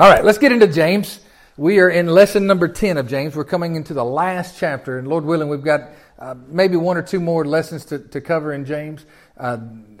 [0.00, 1.20] All right, let's get into James.
[1.58, 3.36] We are in lesson number 10 of James.
[3.36, 7.02] We're coming into the last chapter, and Lord willing, we've got uh, maybe one or
[7.02, 9.04] two more lessons to, to cover in James.
[9.36, 9.58] Uh,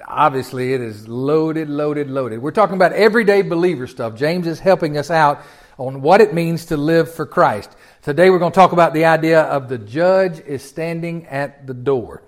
[0.08, 2.40] obviously, it is loaded, loaded, loaded.
[2.40, 4.16] We're talking about everyday believer stuff.
[4.16, 5.42] James is helping us out
[5.76, 7.70] on what it means to live for Christ.
[8.00, 11.74] Today, we're going to talk about the idea of the judge is standing at the
[11.74, 12.22] door.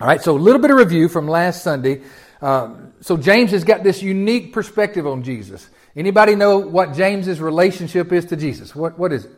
[0.00, 2.02] All right, so a little bit of review from last Sunday.
[2.40, 5.68] Uh, so James has got this unique perspective on Jesus.
[5.98, 8.72] Anybody know what James's relationship is to Jesus?
[8.72, 9.32] What, what is it?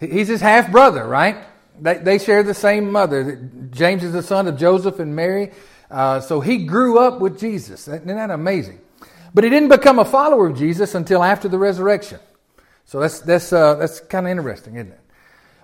[0.00, 1.36] He's his half brother, right?
[1.80, 3.48] They, they share the same mother.
[3.70, 5.52] James is the son of Joseph and Mary.
[5.88, 7.86] Uh, so he grew up with Jesus.
[7.86, 8.80] Isn't that amazing?
[9.32, 12.18] But he didn't become a follower of Jesus until after the resurrection.
[12.84, 15.00] So that's, that's, uh, that's kind of interesting, isn't it?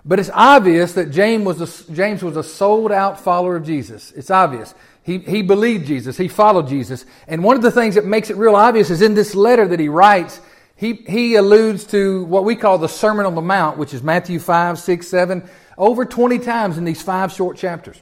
[0.05, 4.13] But it's obvious that James was a, James was a sold out follower of Jesus.
[4.13, 4.73] It's obvious.
[5.07, 6.17] He, he believed Jesus.
[6.17, 7.05] He followed Jesus.
[7.29, 9.79] And one of the things that makes it real obvious is in this letter that
[9.79, 10.41] he writes,
[10.75, 14.37] he, he alludes to what we call the Sermon on the Mount, which is Matthew
[14.37, 18.01] 5, 6, 7, over 20 times in these five short chapters.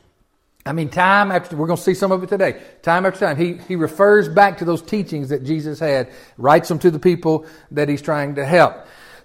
[0.66, 2.60] I mean, time after, we're going to see some of it today.
[2.82, 6.80] Time after time, he, he refers back to those teachings that Jesus had, writes them
[6.80, 8.74] to the people that he's trying to help.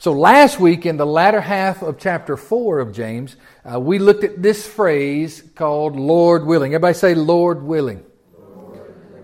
[0.00, 3.36] So last week, in the latter half of chapter 4 of James,
[3.70, 6.72] uh, we looked at this phrase called Lord willing.
[6.72, 8.02] Everybody say, Lord willing.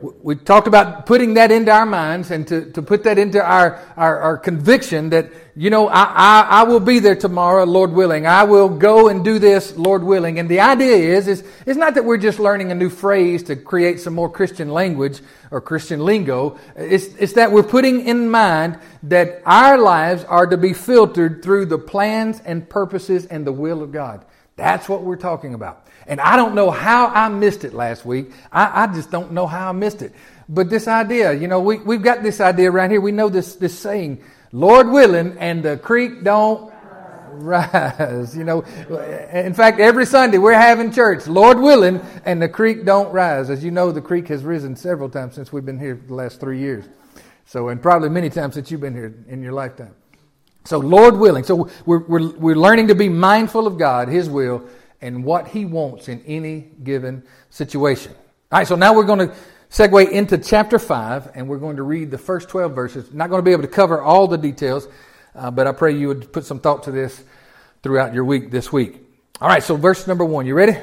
[0.00, 3.82] We talked about putting that into our minds and to, to put that into our,
[3.96, 8.26] our, our conviction that, you know, I, I, I, will be there tomorrow, Lord willing.
[8.26, 10.38] I will go and do this, Lord willing.
[10.38, 13.56] And the idea is, is, it's not that we're just learning a new phrase to
[13.56, 16.58] create some more Christian language or Christian lingo.
[16.76, 21.66] It's, it's that we're putting in mind that our lives are to be filtered through
[21.66, 24.24] the plans and purposes and the will of God.
[24.56, 25.86] That's what we're talking about.
[26.06, 28.32] And I don't know how I missed it last week.
[28.50, 30.12] I, I just don't know how I missed it.
[30.48, 33.00] But this idea, you know, we, we've got this idea right here.
[33.00, 36.72] We know this, this saying, Lord willing, and the creek don't
[37.32, 38.36] rise.
[38.36, 38.62] You know,
[39.32, 43.50] in fact, every Sunday we're having church, Lord willing, and the creek don't rise.
[43.50, 46.40] As you know, the creek has risen several times since we've been here the last
[46.40, 46.86] three years.
[47.44, 49.94] So, and probably many times since you've been here in your lifetime.
[50.66, 51.44] So, Lord willing.
[51.44, 54.68] So, we're, we're, we're learning to be mindful of God, His will,
[55.00, 58.12] and what He wants in any given situation.
[58.52, 59.34] All right, so now we're going to
[59.70, 63.12] segue into chapter 5, and we're going to read the first 12 verses.
[63.12, 64.88] Not going to be able to cover all the details,
[65.34, 67.22] uh, but I pray you would put some thought to this
[67.82, 69.00] throughout your week this week.
[69.40, 70.46] All right, so verse number 1.
[70.46, 70.76] You ready?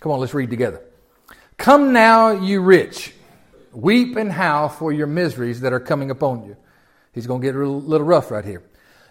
[0.00, 0.80] Come on, let's read together.
[1.56, 3.12] Come now, you rich,
[3.72, 6.56] weep and howl for your miseries that are coming upon you.
[7.12, 8.62] He's going to get a little rough right here.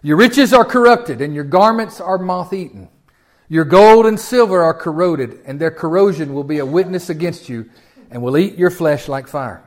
[0.02, 2.90] Your riches are corrupted, and your garments are moth eaten.
[3.50, 7.70] Your gold and silver are corroded, and their corrosion will be a witness against you,
[8.12, 9.64] and will eat your flesh like fire.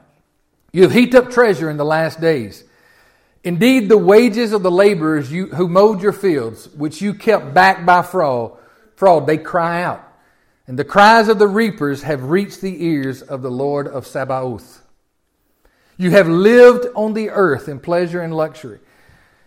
[0.72, 2.64] You have heaped up treasure in the last days.
[3.42, 7.86] Indeed, the wages of the laborers you, who mowed your fields, which you kept back
[7.86, 8.58] by fraud,
[8.96, 10.06] fraud, they cry out.
[10.66, 14.82] And the cries of the reapers have reached the ears of the Lord of Sabaoth.
[15.96, 18.78] You have lived on the earth in pleasure and luxury.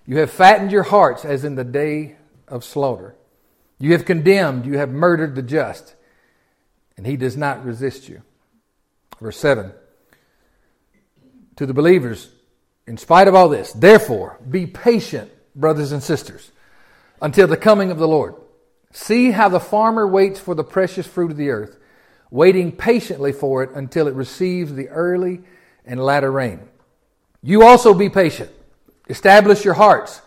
[0.06, 3.16] You have fattened your hearts as in the day of slaughter.
[3.80, 5.96] You have condemned, you have murdered the just,
[6.98, 8.22] and he does not resist you.
[9.20, 9.72] Verse 7
[11.58, 12.30] To the believers,
[12.86, 16.52] in spite of all this, therefore, be patient, brothers and sisters,
[17.22, 18.36] until the coming of the Lord.
[18.92, 21.78] See how the farmer waits for the precious fruit of the earth,
[22.30, 25.42] waiting patiently for it until it receives the early
[25.86, 26.60] and latter rain.
[27.42, 28.52] You also be patient.
[29.10, 30.22] Establish your hearts,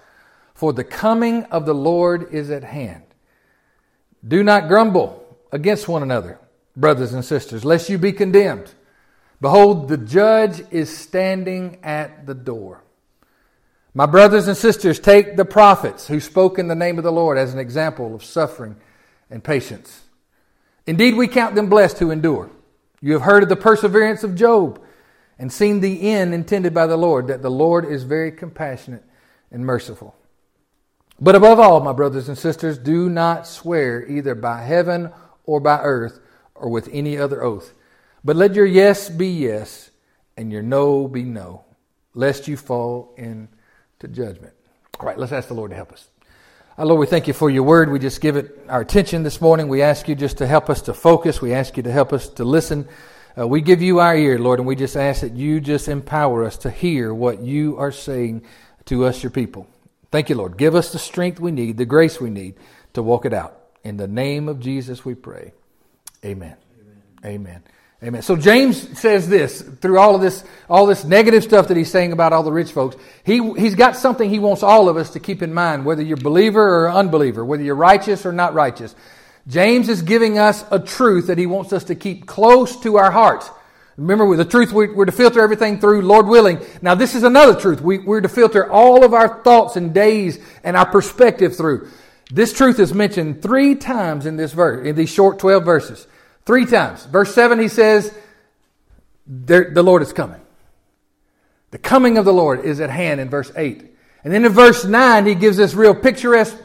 [0.54, 3.02] for the coming of the Lord is at hand.
[4.26, 6.38] Do not grumble against one another,
[6.76, 8.72] brothers and sisters, lest you be condemned.
[9.40, 12.82] Behold, the judge is standing at the door.
[13.94, 17.38] My brothers and sisters, take the prophets who spoke in the name of the Lord
[17.38, 18.76] as an example of suffering
[19.30, 20.02] and patience.
[20.86, 22.50] Indeed, we count them blessed who endure.
[23.00, 24.82] You have heard of the perseverance of Job
[25.38, 29.04] and seen the end intended by the Lord, that the Lord is very compassionate
[29.50, 30.14] and merciful.
[31.20, 35.10] But above all, my brothers and sisters, do not swear either by heaven
[35.44, 36.20] or by earth
[36.54, 37.72] or with any other oath.
[38.24, 39.90] But let your yes be yes
[40.36, 41.64] and your no be no,
[42.14, 44.52] lest you fall into judgment.
[44.98, 46.08] All right, let's ask the Lord to help us.
[46.78, 47.90] Our Lord, we thank you for your word.
[47.90, 49.68] We just give it our attention this morning.
[49.68, 51.40] We ask you just to help us to focus.
[51.40, 52.86] We ask you to help us to listen.
[53.38, 56.44] Uh, we give you our ear, Lord, and we just ask that you just empower
[56.44, 58.42] us to hear what you are saying
[58.86, 59.66] to us, your people.
[60.10, 60.56] Thank you, Lord.
[60.56, 62.54] Give us the strength we need, the grace we need
[62.94, 63.60] to walk it out.
[63.84, 65.52] In the name of Jesus, we pray.
[66.24, 66.56] Amen.
[66.80, 67.02] Amen.
[67.24, 67.62] Amen.
[68.02, 68.22] Amen.
[68.22, 72.12] So James says this through all of this, all this negative stuff that he's saying
[72.12, 72.96] about all the rich folks.
[73.24, 76.16] He, he's got something he wants all of us to keep in mind, whether you're
[76.16, 78.94] believer or unbeliever, whether you're righteous or not righteous.
[79.48, 83.10] James is giving us a truth that he wants us to keep close to our
[83.10, 83.48] hearts.
[83.96, 86.60] Remember, with the truth we're to filter everything through, Lord willing.
[86.82, 87.80] Now, this is another truth.
[87.80, 91.88] We, we're to filter all of our thoughts and days and our perspective through.
[92.30, 96.06] This truth is mentioned three times in this verse, in these short 12 verses.
[96.44, 97.06] Three times.
[97.06, 98.12] Verse 7, he says,
[99.26, 100.40] The Lord is coming.
[101.70, 103.82] The coming of the Lord is at hand in verse 8.
[104.24, 106.56] And then in verse 9, he gives this real picturesque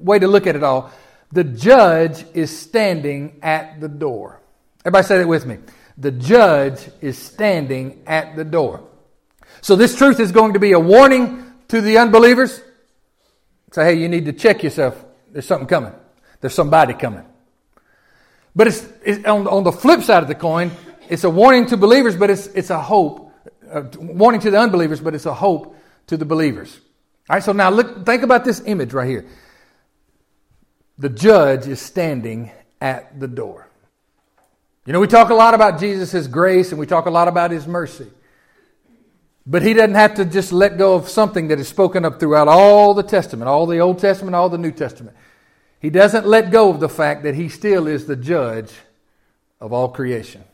[0.00, 0.90] way to look at it all.
[1.32, 4.40] The judge is standing at the door.
[4.84, 5.58] Everybody say that with me.
[5.96, 8.88] The judge is standing at the door.
[9.60, 12.60] So this truth is going to be a warning to the unbelievers.
[13.72, 15.02] Say, hey, you need to check yourself.
[15.30, 15.92] There's something coming.
[16.40, 17.24] There's somebody coming.
[18.54, 20.72] But it's, it's on, on, the flip side of the coin,
[21.08, 23.32] it's a warning to believers, but it's, it's a hope.
[23.72, 25.74] Uh, warning to the unbelievers, but it's a hope
[26.08, 26.78] to the believers.
[27.30, 29.24] All right, so now look, think about this image right here.
[30.98, 33.68] The judge is standing at the door.
[34.84, 37.50] You know, we talk a lot about Jesus' grace and we talk a lot about
[37.50, 38.08] his mercy.
[39.46, 42.48] But he doesn't have to just let go of something that is spoken of throughout
[42.48, 45.16] all the Testament, all the Old Testament, all the New Testament.
[45.80, 48.72] He doesn't let go of the fact that he still is the judge
[49.60, 50.44] of all creation.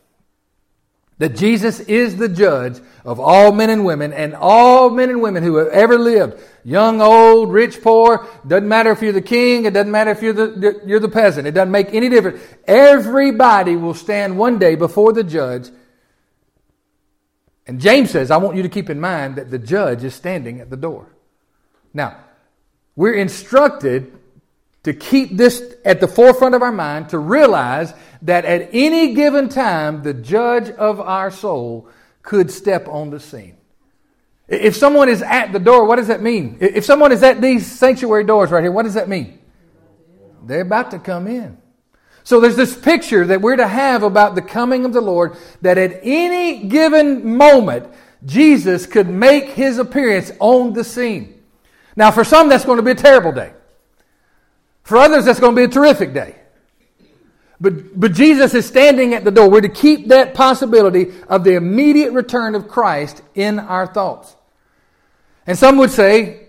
[1.18, 5.42] That Jesus is the judge of all men and women, and all men and women
[5.42, 9.74] who have ever lived, young, old, rich, poor, doesn't matter if you're the king, it
[9.74, 12.40] doesn't matter if you're the, you're the peasant, it doesn't make any difference.
[12.66, 15.70] Everybody will stand one day before the judge.
[17.66, 20.60] And James says, I want you to keep in mind that the judge is standing
[20.60, 21.06] at the door.
[21.92, 22.16] Now,
[22.94, 24.12] we're instructed
[24.84, 27.92] to keep this at the forefront of our mind, to realize
[28.22, 31.88] that at any given time, the judge of our soul
[32.22, 33.56] could step on the scene.
[34.48, 36.56] If someone is at the door, what does that mean?
[36.60, 39.38] If someone is at these sanctuary doors right here, what does that mean?
[40.44, 41.58] They're about to come in.
[42.24, 45.78] So there's this picture that we're to have about the coming of the Lord that
[45.78, 47.92] at any given moment,
[48.24, 51.42] Jesus could make his appearance on the scene.
[51.96, 53.52] Now, for some, that's going to be a terrible day.
[54.82, 56.36] For others, that's going to be a terrific day.
[57.60, 59.50] But, but Jesus is standing at the door.
[59.50, 64.36] We're to keep that possibility of the immediate return of Christ in our thoughts.
[65.46, 66.46] And some would say,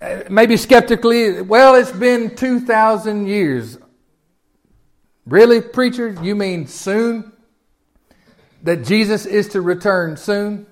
[0.00, 3.78] uh, maybe skeptically, well, it's been 2,000 years.
[5.26, 6.16] Really, preacher?
[6.22, 7.32] You mean soon?
[8.62, 10.66] That Jesus is to return soon?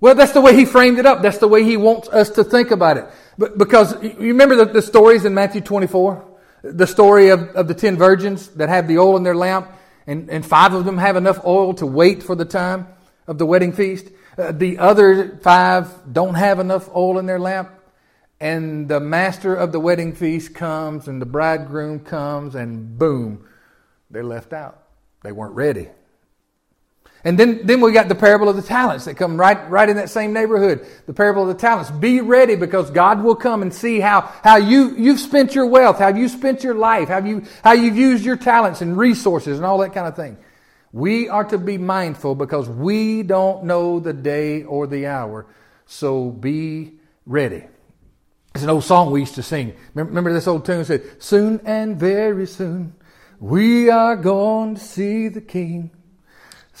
[0.00, 1.22] Well, that's the way he framed it up.
[1.22, 3.06] That's the way he wants us to think about it.
[3.38, 6.29] But because you remember the, the stories in Matthew 24?
[6.62, 9.70] The story of, of the ten virgins that have the oil in their lamp,
[10.06, 12.86] and, and five of them have enough oil to wait for the time
[13.26, 14.08] of the wedding feast.
[14.36, 17.70] Uh, the other five don't have enough oil in their lamp.
[18.40, 23.46] And the master of the wedding feast comes, and the bridegroom comes, and boom,
[24.10, 24.82] they're left out.
[25.22, 25.88] They weren't ready.
[27.22, 29.96] And then, then we got the parable of the talents that come right, right in
[29.96, 30.86] that same neighborhood.
[31.06, 31.90] The parable of the talents.
[31.90, 35.98] Be ready because God will come and see how, how you, you've spent your wealth,
[35.98, 39.66] how you spent your life, how, you, how you've used your talents and resources and
[39.66, 40.38] all that kind of thing.
[40.92, 45.46] We are to be mindful because we don't know the day or the hour.
[45.86, 46.94] So be
[47.26, 47.64] ready.
[48.54, 49.74] It's an old song we used to sing.
[49.94, 52.94] Remember this old tune said, Soon and very soon
[53.38, 55.90] we are going to see the King.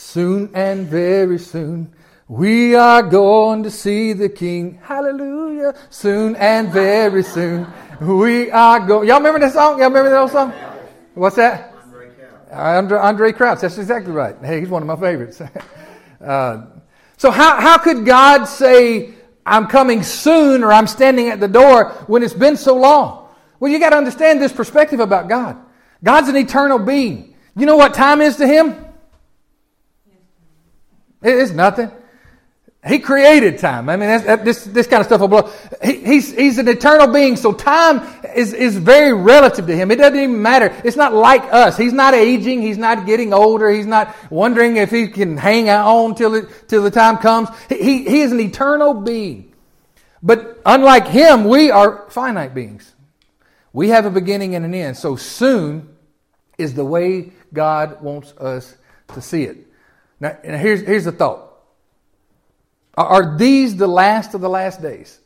[0.00, 1.92] Soon and very soon,
[2.26, 4.80] we are going to see the King.
[4.82, 5.74] Hallelujah.
[5.90, 7.66] Soon and very soon,
[8.00, 9.06] we are going.
[9.06, 9.78] Y'all remember that song?
[9.78, 10.52] Y'all remember that old song?
[11.14, 11.74] What's that?
[12.50, 13.60] Andraé, Andraé Crouch.
[13.60, 14.34] That's exactly right.
[14.42, 15.40] Hey, he's one of my favorites.
[16.24, 16.66] uh,
[17.18, 19.10] so how, how could God say,
[19.44, 23.28] I'm coming soon or I'm standing at the door when it's been so long?
[23.60, 25.58] Well, you got to understand this perspective about God.
[26.02, 27.36] God's an eternal being.
[27.54, 28.86] You know what time is to him?
[31.22, 31.90] It's nothing.
[32.86, 33.90] He created time.
[33.90, 35.52] I mean, that's, that, this, this kind of stuff will blow.
[35.84, 38.00] He, he's, he's an eternal being, so time
[38.34, 39.90] is, is very relative to him.
[39.90, 40.74] It doesn't even matter.
[40.82, 41.76] It's not like us.
[41.76, 42.62] He's not aging.
[42.62, 43.68] He's not getting older.
[43.68, 47.50] He's not wondering if he can hang on till, it, till the time comes.
[47.68, 49.52] He, he is an eternal being.
[50.22, 52.94] But unlike him, we are finite beings.
[53.74, 54.96] We have a beginning and an end.
[54.96, 55.94] So soon
[56.56, 58.74] is the way God wants us
[59.08, 59.66] to see it.
[60.20, 61.50] Now, here's, here's the thought
[62.96, 65.18] Are these the last of the last days?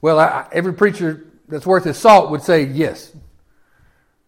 [0.00, 3.14] Well, I, every preacher that's worth his salt would say yes.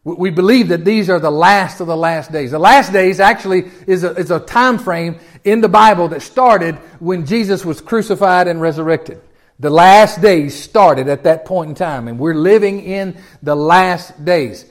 [0.05, 2.53] We believe that these are the last of the last days.
[2.53, 6.77] The last days actually is a, is a time frame in the Bible that started
[7.01, 9.21] when Jesus was crucified and resurrected.
[9.59, 14.25] The last days started at that point in time, and we're living in the last
[14.25, 14.65] days.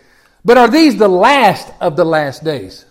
[0.46, 2.86] But are these the last of the last days?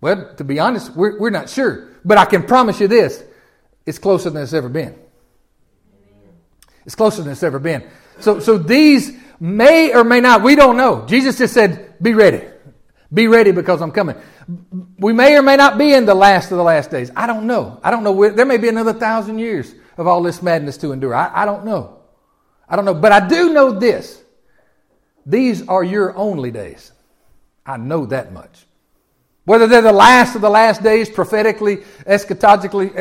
[0.00, 1.88] Well, to be honest, we're, we're not sure.
[2.04, 3.22] But I can promise you this
[3.86, 4.94] it's closer than it's ever been.
[6.86, 7.88] It's closer than it's ever been.
[8.20, 11.06] So, so these may or may not, we don't know.
[11.06, 12.46] Jesus just said, be ready.
[13.12, 14.16] Be ready because I'm coming.
[14.98, 17.10] We may or may not be in the last of the last days.
[17.16, 17.80] I don't know.
[17.82, 18.30] I don't know.
[18.30, 21.14] There may be another thousand years of all this madness to endure.
[21.14, 21.98] I, I don't know.
[22.68, 22.94] I don't know.
[22.94, 24.22] But I do know this.
[25.26, 26.92] These are your only days.
[27.66, 28.66] I know that much.
[29.50, 32.94] Whether they're the last of the last days, prophetically, eschatologically,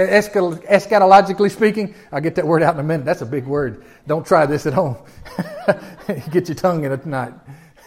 [0.68, 3.06] eschatologically speaking, I'll get that word out in a minute.
[3.06, 3.86] That's a big word.
[4.08, 4.98] Don't try this at home.
[6.32, 7.34] get your tongue in it tonight.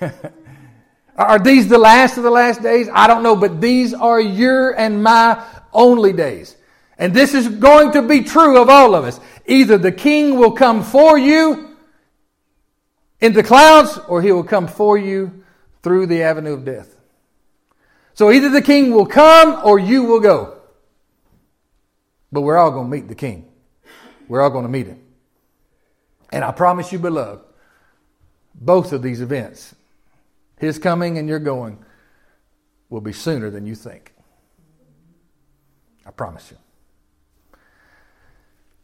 [1.16, 2.88] are these the last of the last days?
[2.92, 6.54] I don't know, but these are your and my only days.
[6.98, 9.18] And this is going to be true of all of us.
[9.44, 11.76] Either the king will come for you
[13.20, 15.42] in the clouds, or he will come for you
[15.82, 16.91] through the avenue of death.
[18.14, 20.58] So either the king will come or you will go.
[22.30, 23.50] But we're all going to meet the king.
[24.28, 25.00] We're all going to meet him.
[26.30, 27.44] And I promise you, beloved,
[28.54, 29.74] both of these events,
[30.58, 31.84] his coming and your going,
[32.88, 34.12] will be sooner than you think.
[36.06, 36.58] I promise you.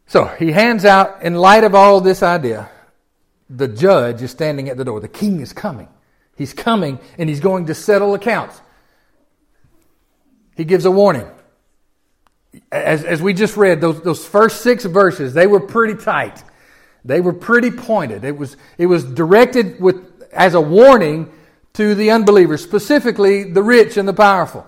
[0.07, 2.69] So he hands out, in light of all this idea,
[3.49, 4.99] the judge is standing at the door.
[4.99, 5.87] The king is coming.
[6.35, 8.61] He's coming and he's going to settle accounts
[10.59, 11.25] he gives a warning.
[12.69, 16.43] As, as we just read, those, those first six verses, they were pretty tight.
[17.05, 18.25] They were pretty pointed.
[18.25, 21.31] It was, it was directed with, as a warning
[21.75, 24.67] to the unbelievers, specifically the rich and the powerful.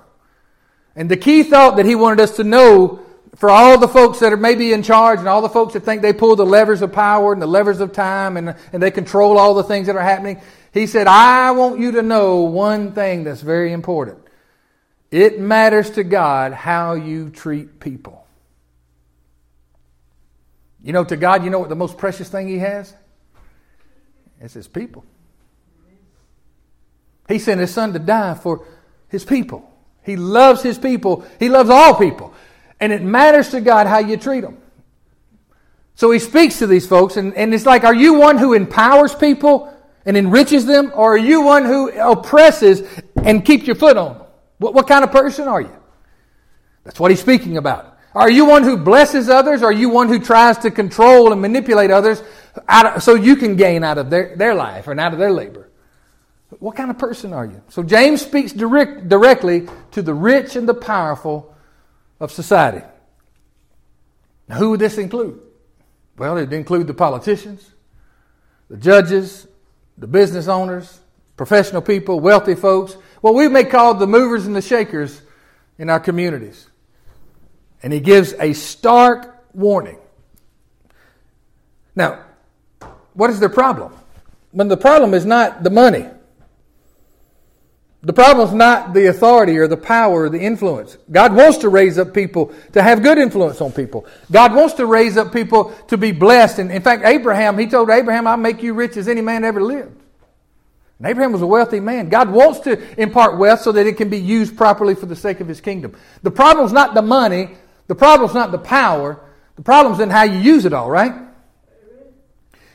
[0.95, 3.01] And the key thought that he wanted us to know
[3.35, 6.01] for all the folks that are maybe in charge and all the folks that think
[6.01, 9.37] they pull the levers of power and the levers of time and, and they control
[9.37, 10.39] all the things that are happening,
[10.73, 14.20] he said, I want you to know one thing that's very important.
[15.11, 18.25] It matters to God how you treat people.
[20.81, 22.93] You know, to God, you know what the most precious thing He has?
[24.39, 25.03] It's His people.
[27.27, 28.65] He sent His Son to die for
[29.09, 29.69] His people.
[30.03, 31.25] He loves His people.
[31.39, 32.33] He loves all people.
[32.79, 34.57] And it matters to God how you treat them.
[35.93, 39.13] So He speaks to these folks, and, and it's like, are you one who empowers
[39.13, 39.71] people
[40.05, 42.81] and enriches them, or are you one who oppresses
[43.23, 44.20] and keeps your foot on them?
[44.61, 45.75] What, what kind of person are you?
[46.83, 47.97] That's what he's speaking about.
[48.13, 49.63] Are you one who blesses others?
[49.63, 52.21] Or are you one who tries to control and manipulate others
[52.69, 55.71] of, so you can gain out of their, their life and out of their labor?
[56.59, 57.63] What kind of person are you?
[57.69, 61.55] So James speaks direct, directly to the rich and the powerful
[62.19, 62.85] of society.
[64.47, 65.39] Now, who would this include?
[66.19, 67.67] Well, it would include the politicians,
[68.69, 69.47] the judges,
[69.97, 70.99] the business owners,
[71.35, 75.21] professional people, wealthy folks, what we may call the movers and the shakers
[75.77, 76.67] in our communities.
[77.83, 79.97] And he gives a stark warning.
[81.95, 82.23] Now,
[83.13, 83.93] what is their problem?
[84.53, 86.05] But the problem is not the money.
[88.03, 90.97] The problem is not the authority or the power or the influence.
[91.11, 94.07] God wants to raise up people to have good influence on people.
[94.31, 96.57] God wants to raise up people to be blessed.
[96.57, 99.61] And in fact, Abraham, he told Abraham, I'll make you rich as any man ever
[99.61, 100.00] lived.
[101.01, 102.09] And Abraham was a wealthy man.
[102.09, 105.39] God wants to impart wealth so that it can be used properly for the sake
[105.39, 105.97] of his kingdom.
[106.21, 107.55] The problem's not the money,
[107.87, 109.19] the problem's not the power,
[109.55, 111.11] the problem's in how you use it all, right?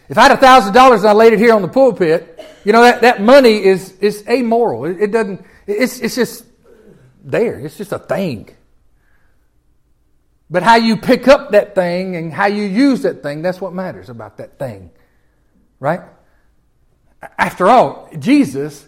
[0.08, 2.72] If I had a thousand dollars and I laid it here on the pulpit, you
[2.72, 4.86] know that, that money is is amoral.
[4.86, 6.46] It, it doesn't it's it's just
[7.22, 7.60] there.
[7.60, 8.50] It's just a thing.
[10.50, 13.72] But how you pick up that thing and how you use that thing, that's what
[13.72, 14.90] matters about that thing.
[15.78, 16.00] Right?
[17.38, 18.86] After all, Jesus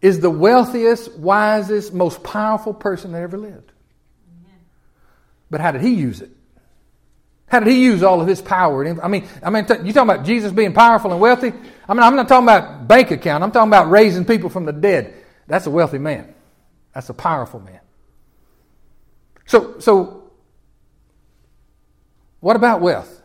[0.00, 3.72] is the wealthiest, wisest, most powerful person that ever lived.
[5.50, 6.30] But how did he use it?
[7.46, 8.86] How did he use all of his power?
[9.02, 11.52] I mean, I mean, you talking about Jesus being powerful and wealthy?
[11.86, 13.44] I mean, I'm not talking about bank account.
[13.44, 15.12] I'm talking about raising people from the dead.
[15.46, 16.34] That's a wealthy man.
[16.94, 17.80] That's a powerful man.
[19.44, 20.30] So, so
[22.40, 23.22] what about wealth?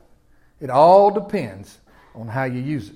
[0.60, 1.78] It all depends
[2.14, 2.96] on how you use it.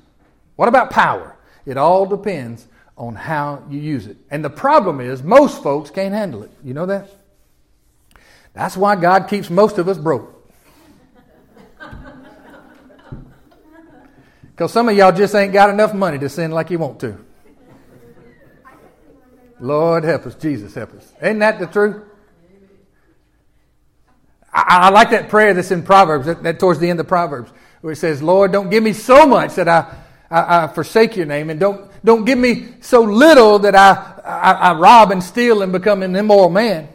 [0.58, 1.38] What about power?
[1.66, 4.18] It all depends on how you use it.
[4.30, 6.52] And the problem is, most folks can't handle it.
[6.64, 7.10] You know that?
[8.54, 10.38] That's why God keeps most of us broke.
[14.52, 17.18] Because some of y'all just ain't got enough money to send like you want to.
[19.60, 20.36] Lord help us.
[20.36, 21.14] Jesus help us.
[21.22, 22.04] Ain't that the truth?
[24.54, 27.52] I, I like that prayer that's in Proverbs, that, that, towards the end of Proverbs,
[27.82, 29.96] where it says, Lord, don't give me so much that I,
[30.32, 34.52] I, I forsake your name, and don't, don't give me so little that I, I,
[34.52, 36.88] I rob and steal and become an immoral man.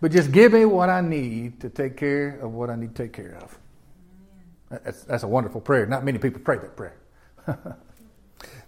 [0.00, 3.02] But just give me what I need to take care of what I need to
[3.02, 3.58] take care of.
[4.70, 5.84] That's, that's a wonderful prayer.
[5.84, 6.96] Not many people pray that prayer.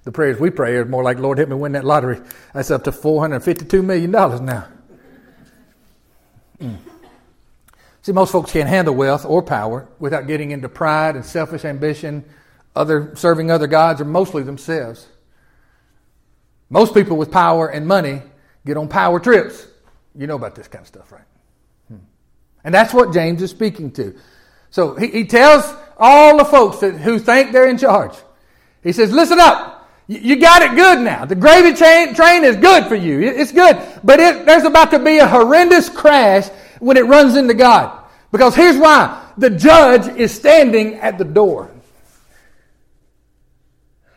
[0.05, 2.21] the prayers we pray are more like, Lord, help me win that lottery.
[2.53, 4.69] That's up to $452 million now.
[6.61, 6.77] Mm.
[8.03, 12.25] See, most folks can't handle wealth or power without getting into pride and selfish ambition,
[12.75, 15.07] other serving other gods, or mostly themselves.
[16.71, 18.23] Most people with power and money
[18.65, 19.67] get on power trips.
[20.15, 21.25] You know about this kind of stuff, right?
[21.89, 21.97] Hmm.
[22.65, 24.17] And that's what James is speaking to.
[24.71, 28.15] So he, he tells all the folks that, who think they're in charge,
[28.83, 29.89] he says, listen up.
[30.07, 31.27] You, you got it good now.
[31.27, 33.21] The gravy train, train is good for you.
[33.21, 33.77] It's good.
[34.03, 36.49] But it, there's about to be a horrendous crash
[36.81, 38.03] when it runs into God.
[38.33, 39.31] Because here's why.
[39.37, 41.71] The judge is standing at the door.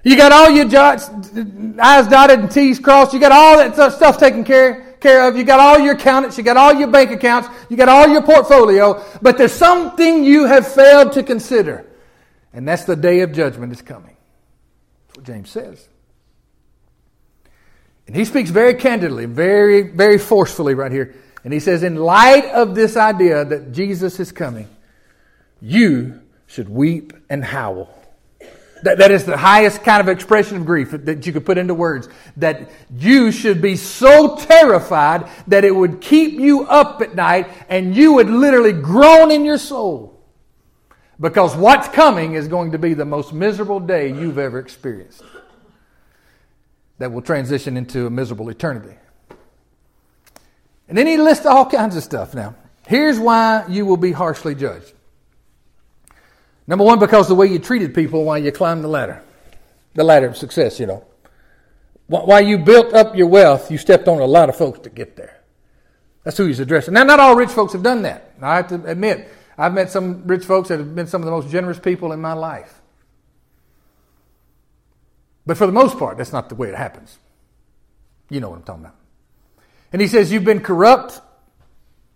[0.06, 1.10] You got all your jots,
[1.80, 3.12] I's dotted and T's crossed.
[3.12, 5.36] You got all that stuff taken care, care of.
[5.36, 6.38] You got all your accountants.
[6.38, 7.50] You got all your bank accounts.
[7.72, 9.04] You got all your portfolio.
[9.24, 11.88] But there's something you have failed to consider.
[12.54, 14.16] And that's the day of judgment is coming.
[15.08, 15.90] That's what James says.
[18.06, 21.16] And he speaks very candidly, very, very forcefully right here.
[21.44, 24.68] And he says, in light of this idea that Jesus is coming,
[25.60, 27.90] you should weep and howl.
[28.84, 31.74] That, that is the highest kind of expression of grief that you could put into
[31.74, 32.10] words.
[32.38, 37.96] That you should be so terrified that it would keep you up at night and
[37.96, 40.16] you would literally groan in your soul.
[41.20, 45.24] Because what's coming is going to be the most miserable day you've ever experienced.
[46.98, 48.96] That will transition into a miserable eternity.
[50.88, 52.56] And then he lists all kinds of stuff now.
[52.88, 54.94] Here's why you will be harshly judged.
[56.68, 59.22] Number one, because the way you treated people while you climbed the ladder,
[59.94, 61.06] the ladder of success, you know.
[62.08, 65.16] While you built up your wealth, you stepped on a lot of folks to get
[65.16, 65.42] there.
[66.24, 66.94] That's who he's addressing.
[66.94, 68.34] Now, not all rich folks have done that.
[68.42, 71.32] I have to admit, I've met some rich folks that have been some of the
[71.32, 72.82] most generous people in my life.
[75.46, 77.18] But for the most part, that's not the way it happens.
[78.30, 78.96] You know what I'm talking about.
[79.94, 81.22] And he says, You've been corrupt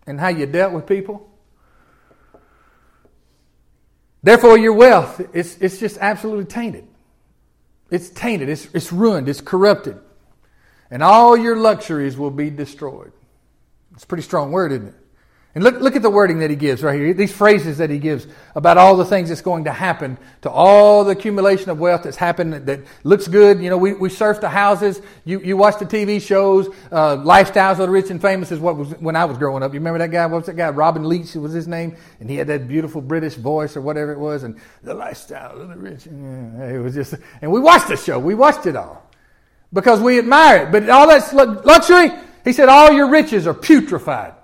[0.08, 1.29] in how you dealt with people.
[4.22, 6.88] Therefore, your wealth, it's, it's just absolutely tainted.
[7.90, 9.98] It's tainted, it's, it's ruined, it's corrupted.
[10.92, 13.12] And all your luxuries will be destroyed.
[13.94, 14.96] It's a pretty strong word, isn't it?
[15.56, 17.98] And look, look at the wording that he gives right here, these phrases that he
[17.98, 22.04] gives about all the things that's going to happen to all the accumulation of wealth
[22.04, 23.60] that's happened that, that looks good.
[23.60, 27.72] You know, we, we surf the houses, you, you watch the TV shows, uh, Lifestyles
[27.74, 29.74] of the Rich and Famous is what was when I was growing up.
[29.74, 30.24] You remember that guy?
[30.28, 30.70] What was that guy?
[30.70, 31.98] Robin Leach was his name.
[32.20, 34.44] And he had that beautiful British voice or whatever it was.
[34.44, 36.06] And the lifestyle of the rich.
[36.06, 38.20] Yeah, it was just, and we watched the show.
[38.20, 39.10] We watched it all
[39.74, 40.72] because we admire it.
[40.72, 41.34] But all that
[41.66, 42.12] luxury,
[42.46, 44.36] he said, all your riches are putrefied.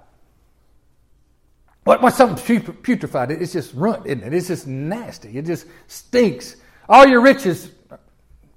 [1.86, 3.30] What, what's something putrefied?
[3.30, 4.34] It's just runt, isn't it?
[4.34, 5.38] It's just nasty.
[5.38, 6.58] It just stinks.
[6.90, 7.70] All your riches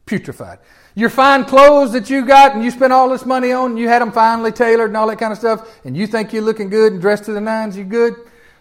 [0.06, 0.58] putrefied.
[0.94, 4.00] Your fine clothes that you got and you spent all this money on, you had
[4.00, 6.92] them finely tailored and all that kind of stuff, and you think you're looking good
[6.92, 8.14] and dressed to the nines, you good.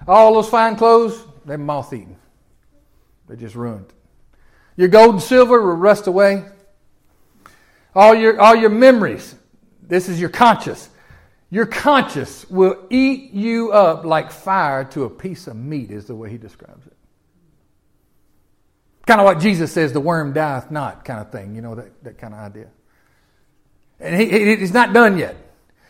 [0.06, 2.18] All those fine clothes, they're moth eaten.
[3.28, 3.92] They're just ruined.
[4.76, 6.46] Your gold and silver will rust away.
[7.96, 9.34] All your, all your memories,
[9.82, 10.90] this is your conscience.
[11.50, 16.16] Your conscience will eat you up like fire to a piece of meat, is the
[16.16, 16.94] way he describes it.
[19.06, 22.04] Kind of what Jesus says, the worm dieth not, kind of thing, you know, that,
[22.04, 22.68] that kind of idea.
[24.02, 25.38] And he, he, he's not done yet.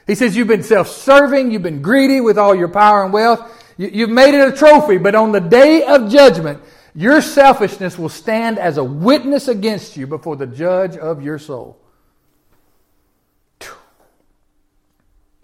[0.06, 3.74] He says, You've been self serving, you've been greedy with all your power and wealth,
[3.78, 6.62] you, you've made it a trophy, but on the day of judgment,
[6.94, 11.80] your selfishness will stand as a witness against you before the judge of your soul.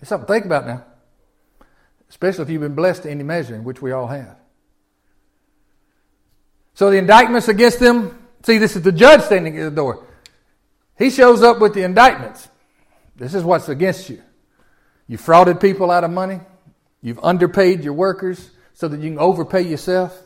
[0.03, 0.83] It's something to think about now.
[2.09, 4.35] Especially if you've been blessed to any measure, which we all have.
[6.73, 10.05] So the indictments against them, see, this is the judge standing at the door.
[10.97, 12.49] He shows up with the indictments.
[13.15, 14.21] This is what's against you.
[15.07, 16.41] You frauded people out of money.
[17.01, 20.21] You've underpaid your workers so that you can overpay yourself.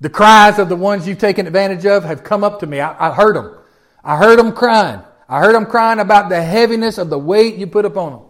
[0.00, 2.80] The cries of the ones you've taken advantage of have come up to me.
[2.80, 3.58] I, I heard them.
[4.02, 5.02] I heard them crying.
[5.32, 8.20] I heard them crying about the heaviness of the weight you put upon them.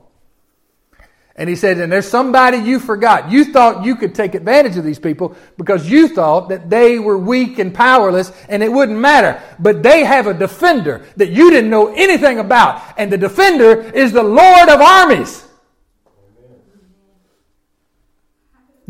[1.35, 3.29] And he said, and there's somebody you forgot.
[3.29, 7.19] You thought you could take advantage of these people because you thought that they were
[7.19, 9.43] weak and powerless and it wouldn't matter.
[9.59, 12.81] But they have a defender that you didn't know anything about.
[12.97, 15.45] And the defender is the Lord of armies.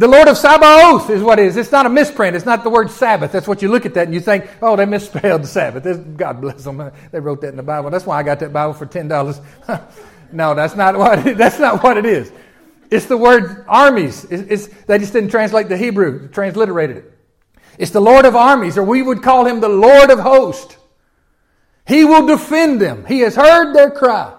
[0.03, 1.57] The Lord of Sabaoth is what it is.
[1.57, 2.35] It's not a misprint.
[2.35, 3.31] It's not the word Sabbath.
[3.31, 6.17] That's what you look at that and you think, oh, they misspelled Sabbath.
[6.17, 6.91] God bless them.
[7.13, 7.89] They wrote that in the Bible.
[7.89, 9.93] That's why I got that Bible for $10.
[10.33, 12.33] no, that's not what it, that's not what it is.
[12.91, 14.25] It's the word armies.
[14.25, 17.19] It's, it's, they just didn't translate the Hebrew, transliterated it.
[17.79, 20.77] It's the Lord of armies, or we would call him the Lord of hosts.
[21.87, 23.07] He will defend them.
[23.07, 24.37] He has heard their cry.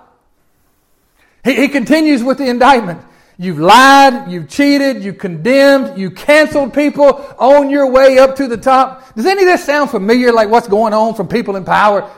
[1.45, 2.99] He, he continues with the indictment.
[3.37, 8.57] You've lied, you've cheated, you condemned, you canceled people on your way up to the
[8.57, 9.15] top.
[9.15, 12.09] Does any of this sound familiar, like what's going on from people in power?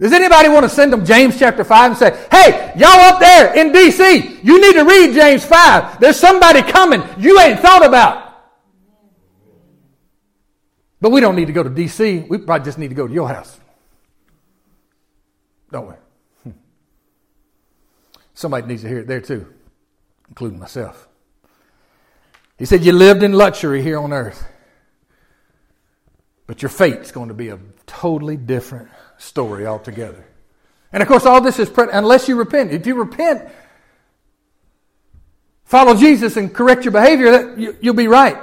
[0.00, 3.54] Does anybody want to send them James chapter 5 and say, hey, y'all up there
[3.54, 6.00] in D.C., you need to read James 5.
[6.00, 8.34] There's somebody coming you ain't thought about.
[11.00, 13.12] But we don't need to go to D.C., we probably just need to go to
[13.12, 13.60] your house.
[15.70, 15.94] Don't we?
[16.42, 16.58] Hmm.
[18.34, 19.54] Somebody needs to hear it there too
[20.30, 21.08] including myself.
[22.58, 24.46] He said, You lived in luxury here on earth,
[26.46, 28.88] but your fate's going to be a totally different
[29.18, 30.24] story altogether.
[30.92, 32.72] And of course, all this is unless you repent.
[32.72, 33.48] If you repent,
[35.64, 38.38] follow Jesus and correct your behavior, that you, will be right.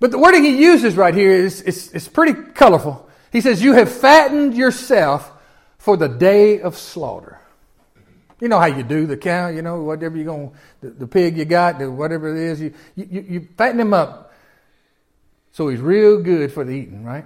[0.00, 3.08] But the wording he uses right here is, is pretty colorful.
[3.32, 5.30] He says, You have fattened yourself
[5.78, 7.39] for the day of slaughter.
[8.40, 11.36] You know how you do the cow, you know, whatever you're going, the, the pig
[11.36, 14.30] you got, the, whatever it is, you, you, you fatten him up
[15.52, 17.24] so he's real good for the eating, right?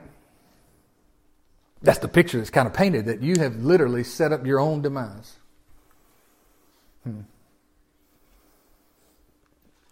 [1.83, 4.81] That's the picture that's kind of painted that you have literally set up your own
[4.81, 5.37] demise.
[7.03, 7.20] Hmm.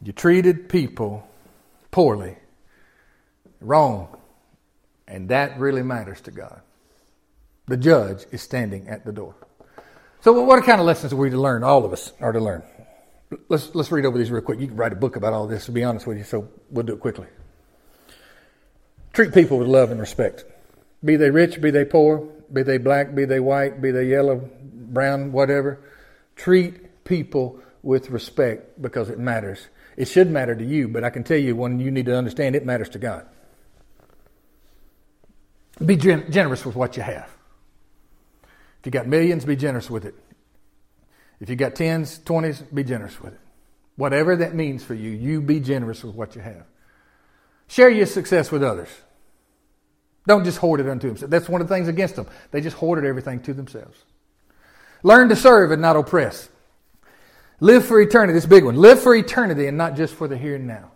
[0.03, 1.29] You treated people
[1.91, 2.37] poorly,
[3.61, 4.17] wrong,
[5.07, 6.63] and that really matters to God.
[7.67, 9.35] The judge is standing at the door.
[10.23, 11.65] So, what kind of lessons are we to learn?
[11.65, 12.63] All of us are to learn.
[13.49, 14.61] Let's, let's read over these real quick.
[14.61, 16.87] You can write a book about all this, to be honest with you, so we'll
[16.87, 17.27] do it quickly.
[19.13, 20.45] Treat people with love and respect.
[21.05, 22.19] Be they rich, be they poor,
[22.53, 25.81] be they black, be they white, be they yellow, brown, whatever.
[26.37, 29.67] Treat people with respect because it matters.
[29.97, 32.55] It should matter to you, but I can tell you when you need to understand
[32.55, 33.27] it matters to God.
[35.85, 37.32] Be generous with what you have.
[38.83, 40.17] If you got millions, be generous with it.
[41.39, 43.41] If you got tens, twenties, be generous with it.
[43.95, 46.65] Whatever that means for you, you be generous with what you have.
[47.69, 48.89] Share your success with others.
[50.27, 51.31] Don't just hoard it unto themselves.
[51.31, 52.27] That's one of the things against them.
[52.51, 54.03] They just hoarded everything to themselves.
[55.05, 56.49] Learn to serve and not oppress.
[57.61, 58.33] Live for eternity.
[58.33, 58.75] This big one.
[58.75, 60.91] Live for eternity and not just for the here and now.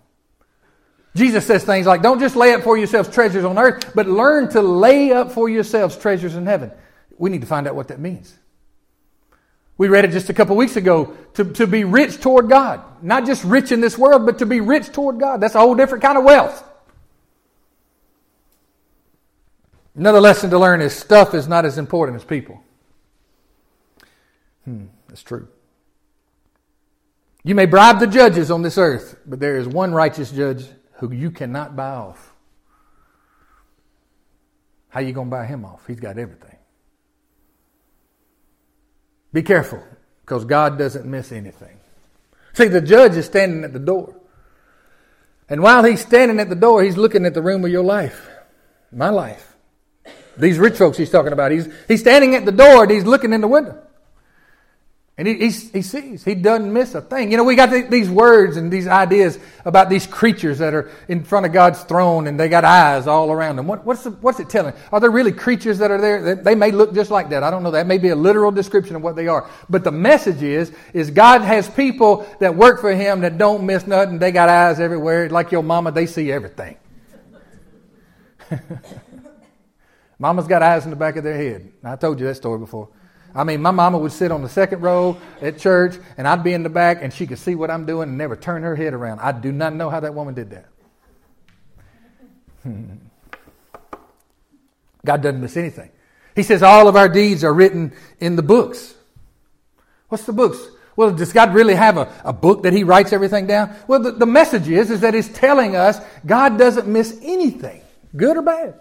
[1.14, 4.48] Jesus says things like, don't just lay up for yourselves treasures on earth, but learn
[4.50, 6.72] to lay up for yourselves treasures in heaven.
[7.18, 8.36] We need to find out what that means.
[9.78, 12.82] We read it just a couple weeks ago to, to be rich toward God.
[13.02, 15.40] Not just rich in this world, but to be rich toward God.
[15.40, 16.64] That's a whole different kind of wealth.
[19.94, 22.62] Another lesson to learn is stuff is not as important as people.
[24.64, 25.48] Hmm, that's true.
[27.44, 31.12] You may bribe the judges on this earth, but there is one righteous judge who
[31.12, 32.34] you cannot buy off.
[34.88, 35.86] How you going to buy him off?
[35.86, 36.55] He's got everything.
[39.36, 39.82] Be careful,
[40.22, 41.78] because God doesn't miss anything.
[42.54, 44.16] See, the judge is standing at the door.
[45.50, 48.30] And while he's standing at the door, he's looking at the room of your life,
[48.90, 49.54] my life.
[50.38, 53.34] These rich folks he's talking about, he's, he's standing at the door and he's looking
[53.34, 53.78] in the window.
[55.18, 57.30] And he, he, he sees, he doesn't miss a thing.
[57.30, 60.90] You know, we got the, these words and these ideas about these creatures that are
[61.08, 63.66] in front of God's throne and they got eyes all around them.
[63.66, 64.74] What, what's, the, what's it telling?
[64.92, 66.34] Are there really creatures that are there?
[66.34, 67.42] They may look just like that.
[67.42, 67.70] I don't know.
[67.70, 69.48] That may be a literal description of what they are.
[69.70, 73.86] But the message is, is God has people that work for Him that don't miss
[73.86, 74.18] nothing.
[74.18, 75.30] They got eyes everywhere.
[75.30, 76.76] Like your mama, they see everything.
[80.18, 81.72] Mama's got eyes in the back of their head.
[81.82, 82.90] I told you that story before.
[83.36, 86.54] I mean, my mama would sit on the second row at church, and I'd be
[86.54, 88.94] in the back, and she could see what I'm doing and never turn her head
[88.94, 89.20] around.
[89.20, 90.66] I do not know how that woman did that.
[92.62, 92.84] Hmm.
[95.04, 95.90] God doesn't miss anything.
[96.34, 98.94] He says all of our deeds are written in the books.
[100.08, 100.58] What's the books?
[100.96, 103.76] Well, does God really have a, a book that He writes everything down?
[103.86, 107.82] Well, the, the message is, is that He's telling us God doesn't miss anything,
[108.16, 108.74] good or bad.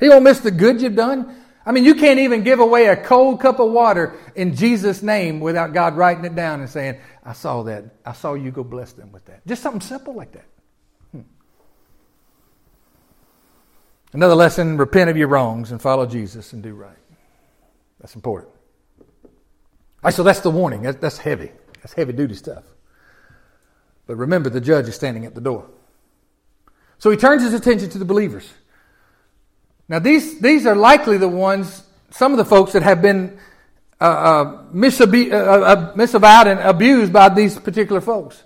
[0.00, 1.41] He won't miss the good you've done.
[1.64, 5.40] I mean, you can't even give away a cold cup of water in Jesus' name
[5.40, 7.84] without God writing it down and saying, I saw that.
[8.04, 9.46] I saw you go bless them with that.
[9.46, 10.46] Just something simple like that.
[11.12, 11.20] Hmm.
[14.12, 16.96] Another lesson repent of your wrongs and follow Jesus and do right.
[18.00, 18.52] That's important.
[19.24, 20.82] All right, so that's the warning.
[20.82, 21.52] That's heavy.
[21.74, 22.64] That's heavy duty stuff.
[24.06, 25.70] But remember, the judge is standing at the door.
[26.98, 28.52] So he turns his attention to the believers.
[29.88, 33.38] Now, these, these are likely the ones, some of the folks that have been
[34.00, 38.42] uh, uh, misabe- uh, uh, misavowed and abused by these particular folks.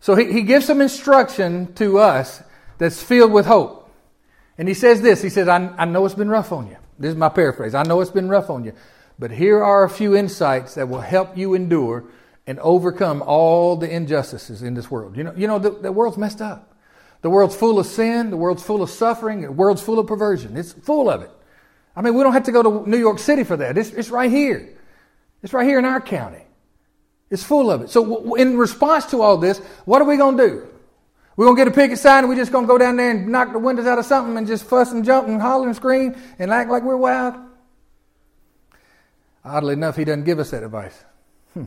[0.00, 2.42] So he, he gives some instruction to us
[2.78, 3.90] that's filled with hope.
[4.58, 6.76] And he says this He says, I, I know it's been rough on you.
[6.98, 7.74] This is my paraphrase.
[7.74, 8.74] I know it's been rough on you.
[9.18, 12.04] But here are a few insights that will help you endure
[12.46, 15.16] and overcome all the injustices in this world.
[15.16, 16.71] You know, you know the, the world's messed up.
[17.22, 18.30] The world's full of sin.
[18.30, 19.40] The world's full of suffering.
[19.40, 20.56] The world's full of perversion.
[20.56, 21.30] It's full of it.
[21.94, 23.78] I mean, we don't have to go to New York City for that.
[23.78, 24.76] It's, it's right here.
[25.42, 26.44] It's right here in our county.
[27.30, 27.90] It's full of it.
[27.90, 30.68] So, in response to all this, what are we going to do?
[31.36, 33.10] We're going to get a picket sign and we're just going to go down there
[33.10, 35.74] and knock the windows out of something and just fuss and jump and holler and
[35.74, 37.34] scream and act like we're wild?
[39.44, 41.04] Oddly enough, he doesn't give us that advice.
[41.54, 41.64] Hmm.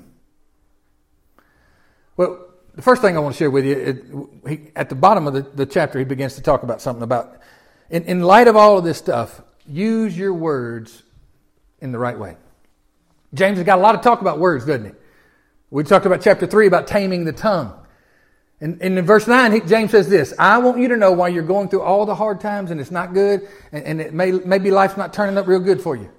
[2.15, 5.27] Well, the first thing I want to share with you, it, he, at the bottom
[5.27, 7.39] of the, the chapter, he begins to talk about something about,
[7.89, 11.03] in, in light of all of this stuff, use your words
[11.79, 12.35] in the right way.
[13.33, 14.91] James has got a lot of talk about words, doesn't he?
[15.69, 17.73] We talked about chapter 3 about taming the tongue.
[18.61, 21.29] And, and in verse 9, he, James says this I want you to know why
[21.29, 24.31] you're going through all the hard times and it's not good, and, and it may,
[24.31, 26.09] maybe life's not turning up real good for you.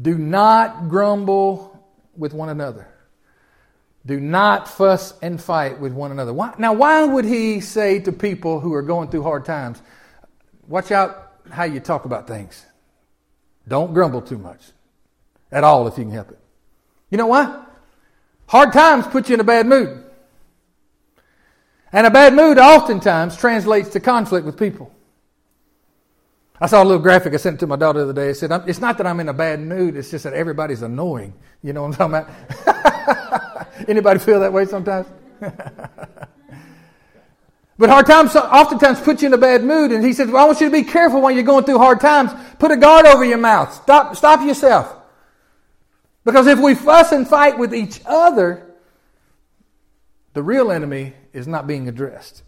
[0.00, 1.84] Do not grumble
[2.16, 2.88] with one another.
[4.06, 6.32] Do not fuss and fight with one another.
[6.32, 9.82] Why, now, why would he say to people who are going through hard times,
[10.68, 12.64] watch out how you talk about things?
[13.66, 14.60] Don't grumble too much
[15.50, 16.38] at all if you can help it.
[17.10, 17.64] You know why?
[18.46, 20.04] Hard times put you in a bad mood.
[21.92, 24.92] And a bad mood oftentimes translates to conflict with people.
[26.60, 28.30] I saw a little graphic I sent to my daughter the other day.
[28.30, 31.34] It said, It's not that I'm in a bad mood, it's just that everybody's annoying.
[31.62, 32.30] You know what I'm talking
[32.64, 33.16] about?
[33.88, 35.06] Anybody feel that way sometimes?
[37.78, 39.92] but hard times oftentimes put you in a bad mood.
[39.92, 42.00] And he says, Well, I want you to be careful when you're going through hard
[42.00, 42.32] times.
[42.58, 43.72] Put a guard over your mouth.
[43.74, 44.94] Stop, stop yourself.
[46.24, 48.74] Because if we fuss and fight with each other,
[50.32, 52.42] the real enemy is not being addressed.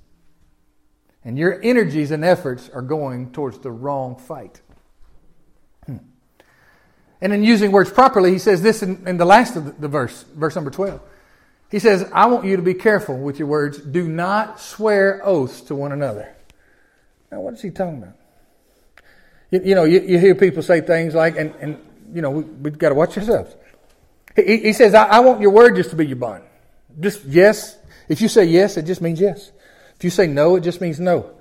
[1.24, 4.60] And your energies and efforts are going towards the wrong fight.
[5.86, 5.98] Hmm.
[7.20, 9.88] And in using words properly, he says this in, in the last of the, the
[9.88, 11.00] verse, verse number 12.
[11.70, 13.78] He says, I want you to be careful with your words.
[13.78, 16.34] Do not swear oaths to one another.
[17.30, 18.14] Now, what is he talking about?
[19.50, 21.78] You, you know, you, you, hear people say things like, and, and
[22.12, 23.54] you know, we, have got to watch ourselves.
[24.34, 26.44] He, he says, I, I, want your word just to be your bond.
[27.00, 27.76] Just yes.
[28.08, 29.52] If you say yes, it just means yes.
[29.96, 31.32] If you say no, it just means no.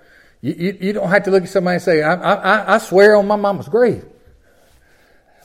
[0.41, 3.15] You, you, you don't have to look at somebody and say, I, I, I swear
[3.15, 4.05] on my mama's grave.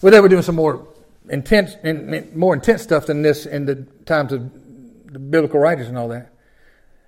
[0.03, 0.89] Well, they were doing some more
[1.29, 1.77] intense,
[2.35, 4.51] more intense stuff than this in the times of
[5.13, 6.33] the biblical writers and all that.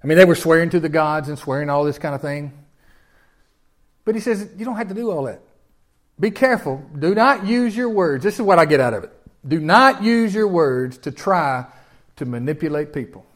[0.02, 2.52] I mean, they were swearing to the gods and swearing all this kind of thing.
[4.04, 5.40] But he says, you don't have to do all that.
[6.20, 6.84] Be careful.
[6.98, 8.22] Do not use your words.
[8.22, 9.12] This is what I get out of it.
[9.46, 11.66] Do not use your words to try
[12.16, 13.26] to manipulate people.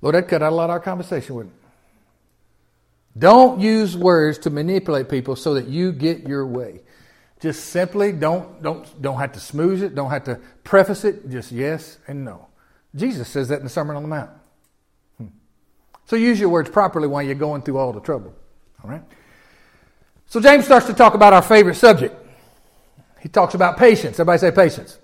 [0.00, 3.18] Lord, that cut out a lot of our conversation, wouldn't it?
[3.18, 6.80] Don't use words to manipulate people so that you get your way.
[7.46, 11.52] Just simply don't, don't, don't have to smooth it, don't have to preface it, just
[11.52, 12.48] yes and no.
[12.92, 14.30] Jesus says that in the Sermon on the Mount.
[15.16, 15.26] Hmm.
[16.06, 18.34] So use your words properly while you're going through all the trouble.
[18.82, 19.02] All right?
[20.26, 22.16] So James starts to talk about our favorite subject.
[23.20, 24.18] He talks about patience.
[24.18, 24.98] Everybody say patience.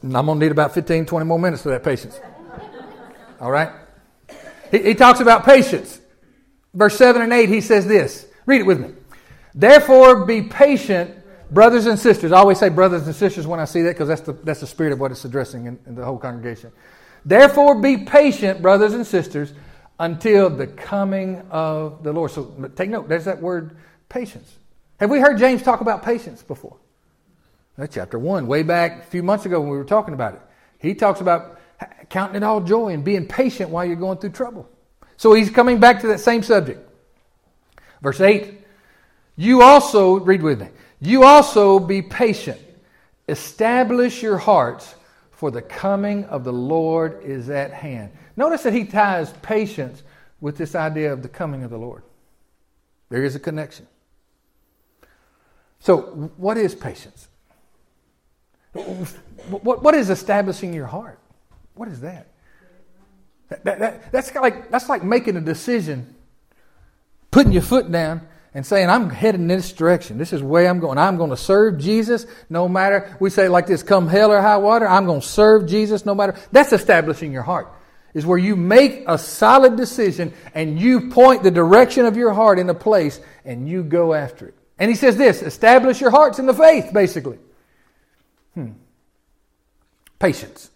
[0.00, 2.18] And I'm going to need about 15, 20 more minutes for that patience.
[3.38, 3.70] All right?
[4.70, 6.00] He, he talks about patience.
[6.72, 8.26] Verse 7 and 8, he says this.
[8.46, 8.94] Read it with me.
[9.54, 11.17] Therefore, be patient,
[11.50, 12.32] brothers and sisters.
[12.32, 14.66] I always say brothers and sisters when I see that because that's the, that's the
[14.66, 16.72] spirit of what it's addressing in, in the whole congregation.
[17.24, 19.52] Therefore, be patient, brothers and sisters,
[19.98, 22.30] until the coming of the Lord.
[22.30, 23.76] So take note, there's that word
[24.08, 24.52] patience.
[25.00, 26.76] Have we heard James talk about patience before?
[27.76, 30.40] That's chapter 1, way back a few months ago when we were talking about it.
[30.78, 31.60] He talks about
[32.08, 34.68] counting it all joy and being patient while you're going through trouble.
[35.16, 36.80] So he's coming back to that same subject.
[38.00, 38.58] Verse 8
[39.38, 40.66] you also, read with me,
[41.00, 42.60] you also be patient.
[43.28, 44.94] Establish your hearts,
[45.38, 48.10] for the coming of the Lord is at hand.
[48.36, 50.02] Notice that he ties patience
[50.40, 52.02] with this idea of the coming of the Lord.
[53.08, 53.86] There is a connection.
[55.78, 57.28] So, what is patience?
[58.72, 61.20] What, what is establishing your heart?
[61.74, 62.32] What is that?
[63.48, 66.16] that, that, that that's, like, that's like making a decision,
[67.30, 70.18] putting your foot down, and saying, I'm heading in this direction.
[70.18, 70.98] This is where I'm going.
[70.98, 74.56] I'm going to serve Jesus no matter, we say like this, come hell or high
[74.56, 76.34] water, I'm going to serve Jesus no matter.
[76.52, 77.72] That's establishing your heart.
[78.14, 82.58] Is where you make a solid decision and you point the direction of your heart
[82.58, 84.54] in a place and you go after it.
[84.78, 87.38] And he says this establish your hearts in the faith, basically.
[88.54, 88.72] Hmm.
[90.18, 90.70] Patience.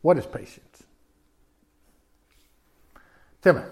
[0.00, 0.82] What is patience?
[3.42, 3.62] Tell me.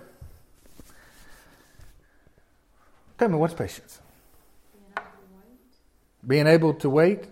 [3.19, 4.01] Tell me, what's patience?
[6.27, 7.25] Being able to wait.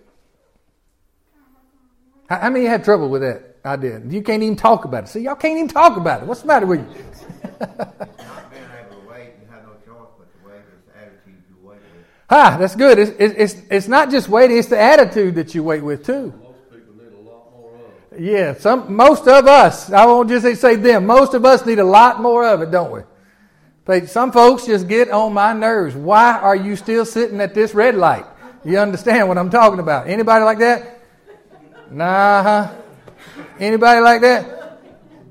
[2.28, 4.02] How, how many had trouble with that idea?
[4.08, 5.08] You can't even talk about it.
[5.08, 6.26] See, y'all can't even talk about it.
[6.26, 6.86] What's the matter with you?
[7.60, 10.60] Not being able to wait, you have no choice but to wait.
[10.74, 12.04] It's the attitude you wait with.
[12.30, 12.98] Ah, that's good.
[12.98, 16.32] It's, it's, it's not just waiting, it's the attitude that you wait with, too.
[16.42, 18.20] Most people need a lot more of it.
[18.20, 21.84] Yeah, some, most of us, I won't just say them, most of us need a
[21.84, 23.02] lot more of it, don't we?
[23.86, 25.94] But some folks just get on my nerves.
[25.94, 28.26] Why are you still sitting at this red light?
[28.64, 30.08] You understand what I'm talking about?
[30.08, 31.00] Anybody like that?
[31.90, 32.72] Nah.
[33.60, 34.80] Anybody like that?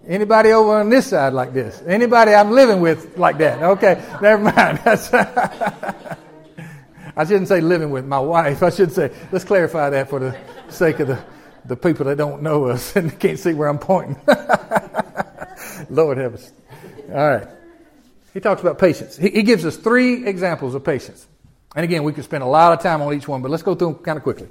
[0.08, 1.84] Anybody over on this side like this?
[1.86, 3.62] Anybody I'm living with like that?
[3.62, 4.80] Okay, never mind.
[4.86, 5.13] That's
[7.18, 8.63] I shouldn't say living with my wife.
[8.63, 10.38] I should say, let's clarify that for the
[10.70, 11.24] sake of the,
[11.65, 14.20] the people that don't know us and can't see where I'm pointing.
[15.89, 16.54] Lord have us.
[17.10, 17.48] All right.
[18.36, 19.15] He talks about patience.
[19.15, 21.26] He, he gives us three examples of patience.
[21.74, 23.76] And again, we could spend a lot of time on each one, but let's go
[23.76, 24.50] through them kind of quickly.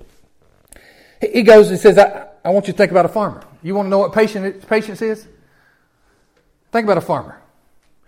[1.20, 3.42] He, he goes and says, I, I want you to think about a farmer.
[3.62, 5.29] You want to know what patience, patience is?
[6.73, 7.38] Think about a farmer.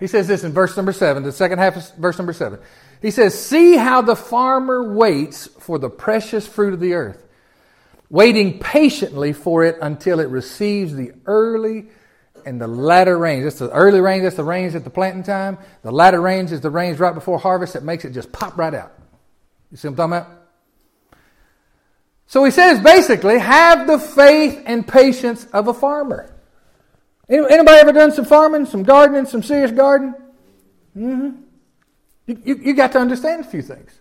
[0.01, 2.59] He says this in verse number seven, the second half of verse number seven.
[3.03, 7.23] He says, See how the farmer waits for the precious fruit of the earth,
[8.09, 11.89] waiting patiently for it until it receives the early
[12.47, 13.45] and the latter rains.
[13.45, 15.59] That's the early rains, that's the rains at the planting time.
[15.83, 18.73] The latter rains is the rains right before harvest that makes it just pop right
[18.73, 18.93] out.
[19.71, 20.43] You see what I'm talking about?
[22.27, 26.33] So he says basically, have the faith and patience of a farmer.
[27.29, 30.15] Anybody ever done some farming, some gardening, some serious gardening?
[30.97, 31.43] Mm-hmm.
[32.27, 33.93] You, you, you got to understand a few things.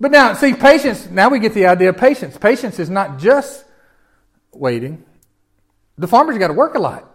[0.00, 2.36] But now, see, patience, now we get the idea of patience.
[2.36, 3.64] Patience is not just
[4.52, 5.04] waiting.
[5.96, 7.07] The farmer's got to work a lot.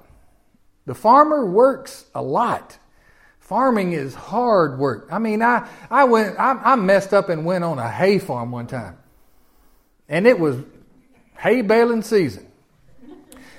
[0.85, 2.77] The farmer works a lot.
[3.39, 5.07] Farming is hard work.
[5.11, 8.51] I mean, I, I went, I, I messed up and went on a hay farm
[8.51, 8.97] one time.
[10.09, 10.57] And it was
[11.37, 12.47] hay baling season.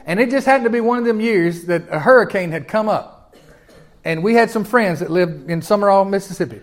[0.07, 2.89] And it just happened to be one of them years that a hurricane had come
[2.89, 3.37] up.
[4.05, 6.61] And we had some friends that lived in Sumrall, Mississippi.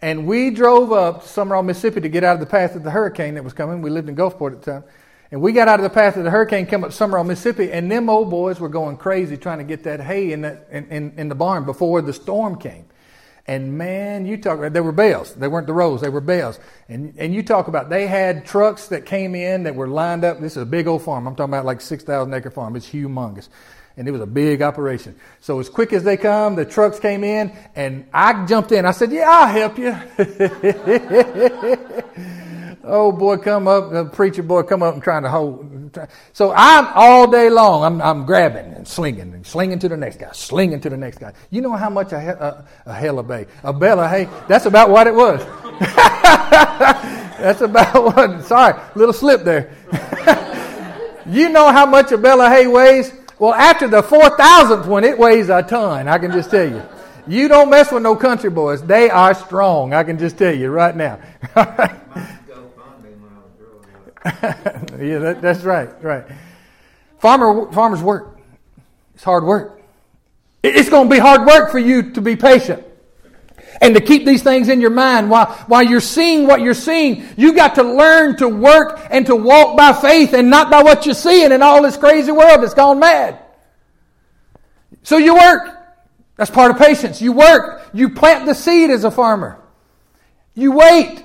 [0.00, 2.90] And we drove up to Sumrall, Mississippi to get out of the path of the
[2.90, 3.80] hurricane that was coming.
[3.80, 4.84] We lived in Gulfport at the time.
[5.34, 7.72] And we got out of the path of the hurricane, come up somewhere on Mississippi,
[7.72, 11.12] and them old boys were going crazy trying to get that hay in, in, in,
[11.16, 12.84] in the barn before the storm came.
[13.48, 15.34] And man, you talk about, they were bales.
[15.34, 16.60] They weren't the rows, they were bales.
[16.88, 20.38] And, and you talk about, they had trucks that came in that were lined up.
[20.38, 21.26] This is a big old farm.
[21.26, 22.76] I'm talking about like 6,000 acre farm.
[22.76, 23.48] It's humongous.
[23.96, 25.16] And it was a big operation.
[25.40, 28.86] So as quick as they come, the trucks came in and I jumped in.
[28.86, 29.98] I said, yeah, I'll help you.
[32.86, 35.98] Oh boy, come up, the preacher boy, come up and trying to hold.
[36.34, 40.18] So I'm all day long, I'm, I'm grabbing and slinging and slinging to the next
[40.18, 41.32] guy, slinging to the next guy.
[41.50, 42.18] You know how much a,
[42.86, 45.40] a, a hell of a, a of hay, that's about what it was.
[47.38, 49.74] that's about what, sorry, little slip there.
[51.26, 53.12] you know how much a of hay weighs?
[53.38, 56.82] Well, after the 4,000th one, it weighs a ton, I can just tell you.
[57.26, 58.82] You don't mess with no country boys.
[58.82, 61.18] They are strong, I can just tell you right now.
[64.24, 66.24] yeah, that, that's right, right.
[67.18, 68.38] Farmer, farmers work.
[69.14, 69.82] It's hard work.
[70.62, 72.84] It's going to be hard work for you to be patient
[73.80, 77.26] and to keep these things in your mind while, while you're seeing what you're seeing.
[77.36, 81.06] You got to learn to work and to walk by faith and not by what
[81.06, 83.38] you're seeing in all this crazy world that's gone mad.
[85.02, 85.70] So you work.
[86.36, 87.20] That's part of patience.
[87.20, 87.88] You work.
[87.92, 89.60] You plant the seed as a farmer.
[90.54, 91.23] You wait.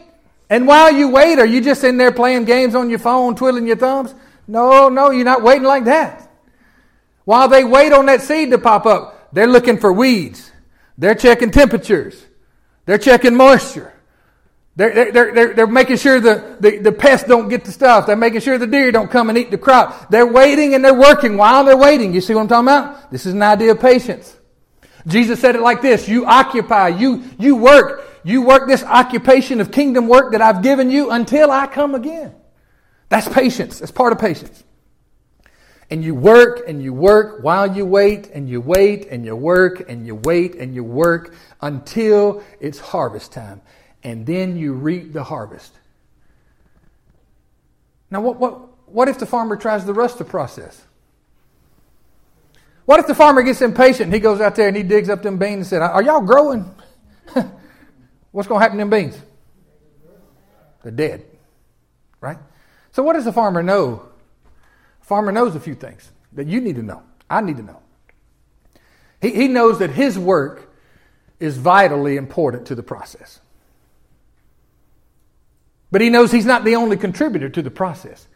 [0.50, 3.68] And while you wait, are you just in there playing games on your phone, twiddling
[3.68, 4.16] your thumbs?
[4.48, 6.28] No, no, you're not waiting like that.
[7.24, 10.52] While they wait on that seed to pop up, they're looking for weeds.
[10.98, 12.26] They're checking temperatures.
[12.86, 13.94] They're checking moisture.
[14.76, 18.08] They're, they're, they're, they're making sure the, the, the pests don't get the stuff.
[18.08, 20.10] They're making sure the deer don't come and eat the crop.
[20.10, 22.14] They're waiting and they're working while they're waiting.
[22.14, 23.12] You see what I'm talking about?
[23.12, 24.36] This is an idea of patience.
[25.06, 29.72] Jesus said it like this You occupy, you, you work, You work this occupation of
[29.72, 32.36] kingdom work that I've given you until I come again.
[33.10, 33.80] That's patience.
[33.80, 34.64] That's part of patience.
[35.90, 39.90] And you work and you work while you wait and you wait and you work
[39.90, 43.62] and you wait and you work until it's harvest time.
[44.04, 45.74] And then you reap the harvest.
[48.12, 50.86] Now, what, what, what if the farmer tries to rush the process?
[52.86, 55.38] What if the farmer gets impatient he goes out there and he digs up them
[55.38, 56.74] beans and said, Are y'all growing?
[58.32, 59.20] What's going to happen to them beans?
[60.84, 61.26] They're dead.
[62.22, 62.38] Right?
[62.92, 64.04] So, what does the farmer know?
[65.00, 67.04] The farmer knows a few things that you need to know.
[67.30, 67.82] I need to know.
[69.22, 70.72] He, he knows that his work
[71.40, 73.40] is vitally important to the process.
[75.92, 78.28] But he knows he's not the only contributor to the process.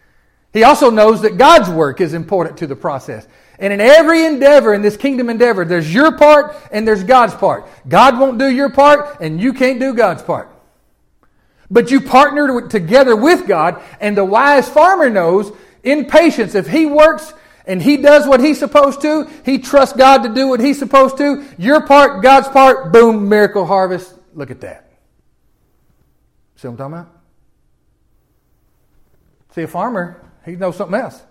[0.54, 3.28] He also knows that God's work is important to the process.
[3.64, 7.66] And in every endeavor, in this kingdom endeavor, there's your part and there's God's part.
[7.88, 10.50] God won't do your part and you can't do God's part.
[11.72, 15.50] But you partner together with God, and the wise farmer knows
[15.82, 17.34] in patience, if he works
[17.66, 21.16] and he does what he's supposed to, he trusts God to do what he's supposed
[21.20, 24.14] to, your part, God's part, boom, miracle harvest.
[24.34, 24.92] Look at that.
[26.58, 27.22] See what I'm talking about?
[29.56, 31.24] See, a farmer, he knows something else.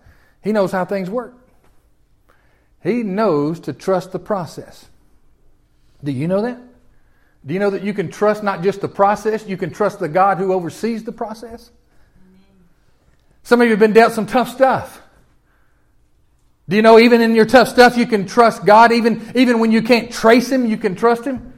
[0.43, 1.35] He knows how things work.
[2.83, 4.87] He knows to trust the process.
[6.03, 6.59] Do you know that?
[7.45, 10.09] Do you know that you can trust not just the process, you can trust the
[10.09, 11.71] God who oversees the process?
[13.43, 15.01] Some of you have been dealt some tough stuff.
[16.69, 18.93] Do you know even in your tough stuff you can trust God?
[18.93, 21.53] Even, even when you can't trace Him, you can trust Him?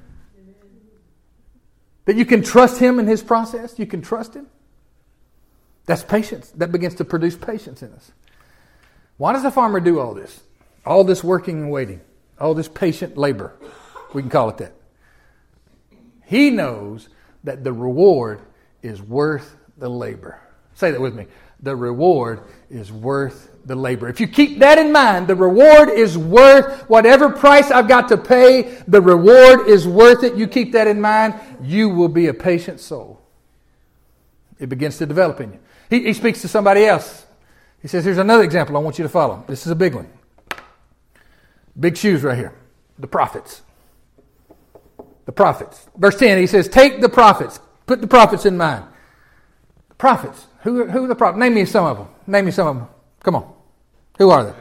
[2.07, 3.79] That you can trust Him in His process?
[3.79, 4.47] You can trust Him?
[5.87, 6.51] That's patience.
[6.53, 8.13] That begins to produce patience in us.
[9.19, 10.43] Why does a farmer do all this?
[10.87, 12.01] All this working and waiting,
[12.39, 13.55] all this patient labor.
[14.13, 14.75] We can call it that.
[16.27, 17.09] He knows
[17.43, 18.41] that the reward
[18.83, 20.41] is worth the labor.
[20.75, 21.27] Say that with me.
[21.61, 24.09] The reward is worth the labor.
[24.09, 28.19] If you keep that in mind, the reward is worth whatever price I've got to
[28.19, 30.35] pay, the reward is worth it.
[30.35, 33.23] You keep that in mind, you will be a patient soul.
[34.59, 35.59] It begins to develop in you.
[35.91, 37.27] He, he speaks to somebody else.
[37.81, 39.45] He says, Here's another example I want you to follow.
[39.47, 40.09] This is a big one.
[41.79, 42.55] Big shoes right here.
[42.99, 43.63] The prophets.
[45.27, 45.89] The prophets.
[45.97, 47.61] Verse 10, he says, Take the prophets.
[47.87, 48.85] Put the prophets in mind.
[49.89, 50.47] The prophets.
[50.63, 51.41] Who, who are the prophets?
[51.41, 52.09] Name me some of them.
[52.27, 52.89] Name me some of them.
[53.23, 53.53] Come on.
[54.19, 54.55] Who are they?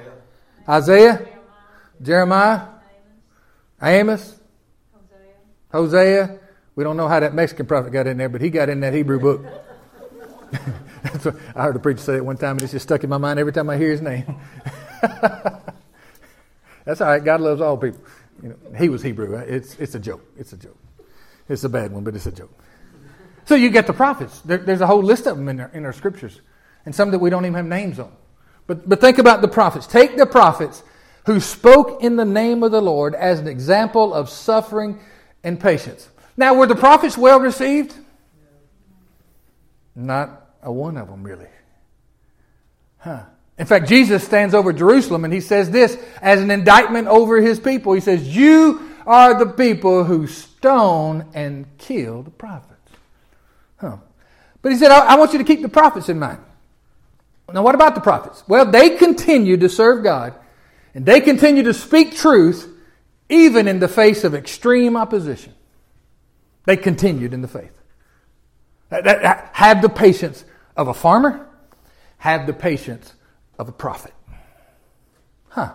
[0.68, 1.28] Isaiah,
[2.02, 2.62] Jeremiah,
[3.82, 4.40] Amos,
[5.72, 6.40] Hosea.
[6.76, 8.94] We don't know how that Mexican prophet got in there, but he got in that
[8.94, 9.46] Hebrew book.
[11.56, 13.40] I heard a preacher say it one time, and it's just stuck in my mind
[13.40, 14.38] every time I hear his name.
[16.86, 17.24] That's all right.
[17.24, 18.02] God loves all people.
[18.42, 19.36] You know, he was Hebrew.
[19.36, 20.26] It's, it's a joke.
[20.38, 20.78] It's a joke.
[21.48, 22.52] It's a bad one, but it's a joke.
[23.46, 24.40] So you get the prophets.
[24.42, 26.42] There, there's a whole list of them in our, in our scriptures,
[26.86, 28.12] and some that we don't even have names on.
[28.68, 29.86] But, but think about the prophets.
[29.86, 30.84] Take the prophets
[31.26, 35.00] who spoke in the name of the Lord as an example of suffering
[35.44, 36.10] and patience.
[36.38, 37.96] Now, were the prophets well received?
[39.96, 41.48] Not a one of them, really.
[42.98, 43.24] Huh.
[43.58, 47.60] In fact, Jesus stands over Jerusalem and he says this as an indictment over his
[47.60, 47.94] people.
[47.94, 52.92] He says, You are the people who stone and kill the prophets.
[53.78, 53.98] Huh.
[54.62, 56.40] But he said, I, I want you to keep the prophets in mind.
[57.52, 58.44] Now, what about the prophets?
[58.48, 60.34] Well, they continued to serve God
[60.96, 62.70] and they continued to speak truth
[63.30, 65.54] even in the face of extreme opposition.
[66.66, 67.78] They continued in the faith.
[68.90, 70.46] Have the patience
[70.76, 71.48] of a farmer,
[72.18, 73.13] have the patience
[73.58, 74.14] of a prophet.
[75.50, 75.74] Huh.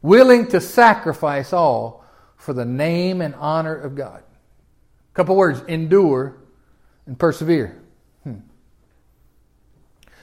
[0.00, 2.04] Willing to sacrifice all
[2.36, 4.22] for the name and honor of God.
[4.22, 6.36] A couple words endure
[7.06, 7.80] and persevere.
[8.24, 8.38] Hmm.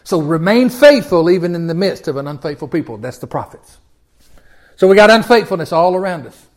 [0.04, 2.98] So remain faithful even in the midst of an unfaithful people.
[2.98, 3.78] That's the prophets.
[4.76, 6.48] So we got unfaithfulness all around us.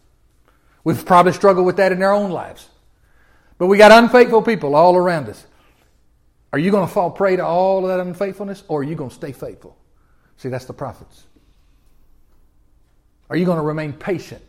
[0.85, 2.69] We've probably struggled with that in our own lives.
[3.59, 5.45] But we got unfaithful people all around us.
[6.53, 9.11] Are you going to fall prey to all of that unfaithfulness or are you going
[9.11, 9.77] to stay faithful?
[10.37, 11.25] See, that's the prophets.
[13.31, 14.43] Are you going to remain patient,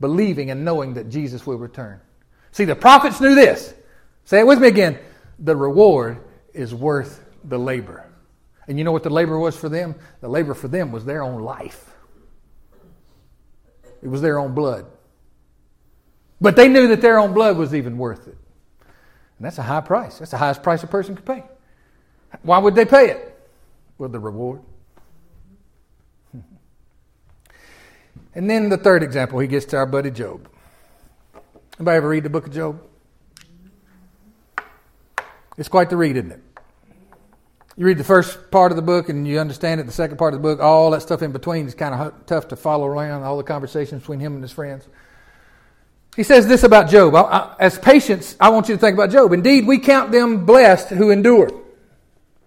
[0.00, 2.00] believing and knowing that Jesus will return?
[2.50, 3.72] See, the prophets knew this.
[4.24, 4.98] Say it with me again.
[5.38, 6.18] The reward
[6.52, 8.04] is worth the labor.
[8.66, 9.94] And you know what the labor was for them?
[10.20, 11.90] The labor for them was their own life,
[14.02, 14.86] it was their own blood.
[16.40, 18.36] But they knew that their own blood was even worth it.
[19.38, 20.18] And that's a high price.
[20.18, 21.44] That's the highest price a person could pay.
[22.42, 23.48] Why would they pay it?
[23.96, 24.60] Well, the reward.
[28.34, 30.48] And then the third example, he gets to our buddy Job.
[31.78, 32.80] Anybody ever read the book of Job?
[35.56, 36.42] It's quite the read, isn't it?
[37.76, 39.86] You read the first part of the book and you understand it.
[39.86, 42.48] The second part of the book, all that stuff in between is kind of tough
[42.48, 44.86] to follow around, all the conversations between him and his friends.
[46.18, 47.14] He says this about Job.
[47.14, 49.32] I, I, as patients, I want you to think about Job.
[49.32, 51.46] Indeed, we count them blessed who endure.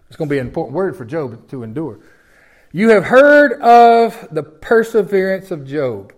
[0.09, 2.01] It's going to be an important word for Job to endure.
[2.73, 6.11] You have heard of the perseverance of Job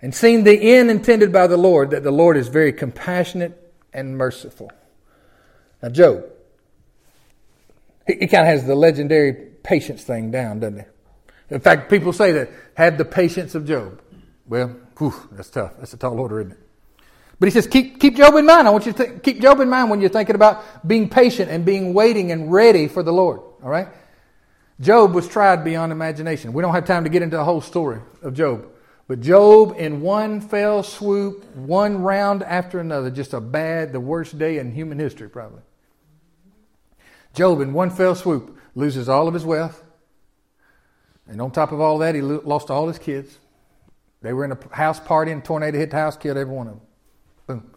[0.00, 4.16] and seen the end intended by the Lord, that the Lord is very compassionate and
[4.16, 4.70] merciful.
[5.82, 6.24] Now, Job,
[8.06, 11.54] he, he kind of has the legendary patience thing down, doesn't he?
[11.54, 12.48] In fact, people say that,
[12.78, 14.00] have the patience of Job.
[14.46, 15.72] Well, whew, that's tough.
[15.78, 16.58] That's a tall order, isn't it?
[17.38, 18.66] But he says, keep, keep Job in mind.
[18.66, 21.50] I want you to th- keep Job in mind when you're thinking about being patient
[21.50, 23.40] and being waiting and ready for the Lord.
[23.62, 23.88] All right?
[24.80, 26.52] Job was tried beyond imagination.
[26.52, 28.66] We don't have time to get into the whole story of Job.
[29.08, 34.38] But Job, in one fell swoop, one round after another, just a bad, the worst
[34.38, 35.62] day in human history, probably.
[37.34, 39.82] Job, in one fell swoop, loses all of his wealth.
[41.28, 43.38] And on top of all that, he lost all his kids.
[44.22, 46.68] They were in a house party, and a tornado hit the house, killed every one
[46.68, 46.82] of them.
[47.46, 47.74] Boom.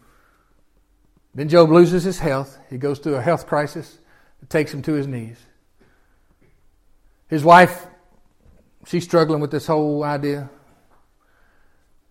[1.34, 2.58] Then Job loses his health.
[2.70, 3.98] He goes through a health crisis.
[4.42, 5.38] It takes him to his knees.
[7.28, 7.86] His wife,
[8.86, 10.50] she's struggling with this whole idea.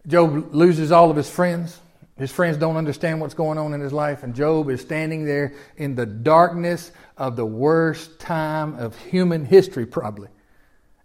[0.08, 1.80] Job loses all of his friends.
[2.18, 5.54] His friends don't understand what's going on in his life, and Job is standing there
[5.78, 10.28] in the darkness of the worst time of human history, probably,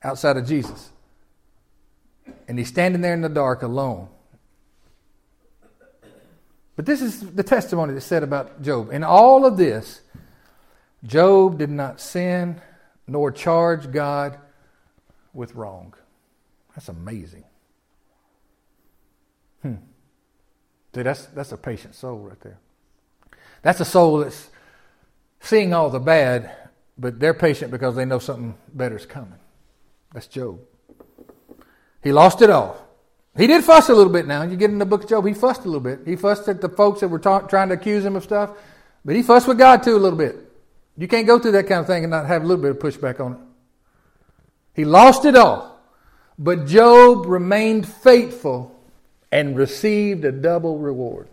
[0.02, 0.90] outside of Jesus.
[2.48, 4.08] And he's standing there in the dark alone.
[6.76, 8.92] But this is the testimony that's said about Job.
[8.92, 10.00] In all of this,
[11.04, 12.60] Job did not sin
[13.06, 14.38] nor charge God
[15.32, 15.94] with wrong.
[16.74, 17.44] That's amazing.
[19.62, 19.74] Hmm.
[20.94, 22.58] See, that's, that's a patient soul right there.
[23.62, 24.50] That's a soul that's
[25.40, 26.54] seeing all the bad,
[26.98, 29.38] but they're patient because they know something better is coming.
[30.12, 30.60] That's Job.
[32.04, 32.76] He lost it all.
[33.36, 34.42] He did fuss a little bit now.
[34.42, 36.00] You get in the book of Job, he fussed a little bit.
[36.06, 38.50] He fussed at the folks that were ta- trying to accuse him of stuff,
[39.04, 40.36] but he fussed with God too a little bit.
[40.96, 42.78] You can't go through that kind of thing and not have a little bit of
[42.78, 43.38] pushback on it.
[44.74, 45.80] He lost it all,
[46.38, 48.78] but Job remained faithful
[49.32, 51.28] and received a double reward.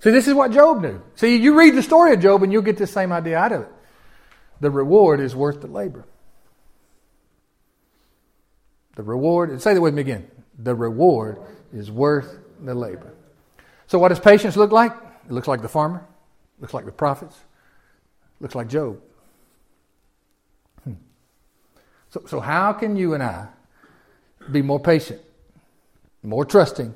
[0.00, 1.02] See, this is what Job knew.
[1.16, 3.62] See, you read the story of Job and you'll get the same idea out of
[3.62, 3.68] it.
[4.60, 6.06] The reward is worth the labor.
[8.96, 10.30] The reward, say that with me again.
[10.58, 11.38] The reward
[11.72, 13.12] is worth the labor.
[13.86, 14.92] So, what does patience look like?
[15.26, 16.06] It looks like the farmer,
[16.60, 17.36] looks like the prophets,
[18.40, 19.00] looks like Job.
[20.84, 20.94] Hmm.
[22.10, 23.48] So, so, how can you and I
[24.50, 25.20] be more patient?
[26.24, 26.94] more trusting,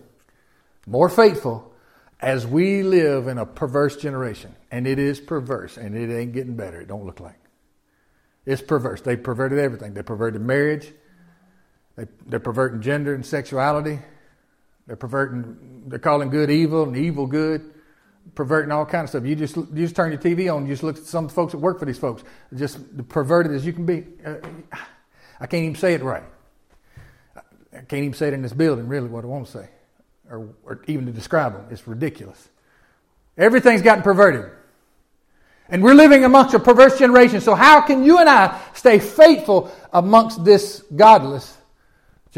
[0.87, 1.73] more faithful
[2.21, 4.55] as we live in a perverse generation.
[4.71, 6.81] And it is perverse, and it ain't getting better.
[6.81, 7.39] It don't look like.
[8.45, 9.03] It's perverse.
[9.03, 9.95] They perverted everything.
[9.95, 10.93] They perverted marriage.
[11.99, 13.99] They, they're perverting gender and sexuality.
[14.87, 17.75] They're perverting, they're calling good evil and evil good,
[18.37, 19.29] perverting all kinds of stuff.
[19.29, 21.59] You just, you just turn your TV on, you just look at some folks that
[21.59, 22.23] work for these folks,
[22.55, 22.79] just
[23.09, 24.05] perverted as you can be.
[24.25, 24.37] Uh,
[25.41, 26.23] I can't even say it right.
[27.37, 29.69] I can't even say it in this building, really, what I want to say,
[30.31, 31.67] or, or even to describe them.
[31.71, 32.49] It's ridiculous.
[33.37, 34.53] Everything's gotten perverted.
[35.69, 37.41] And we're living amongst a perverse generation.
[37.41, 41.58] So, how can you and I stay faithful amongst this godless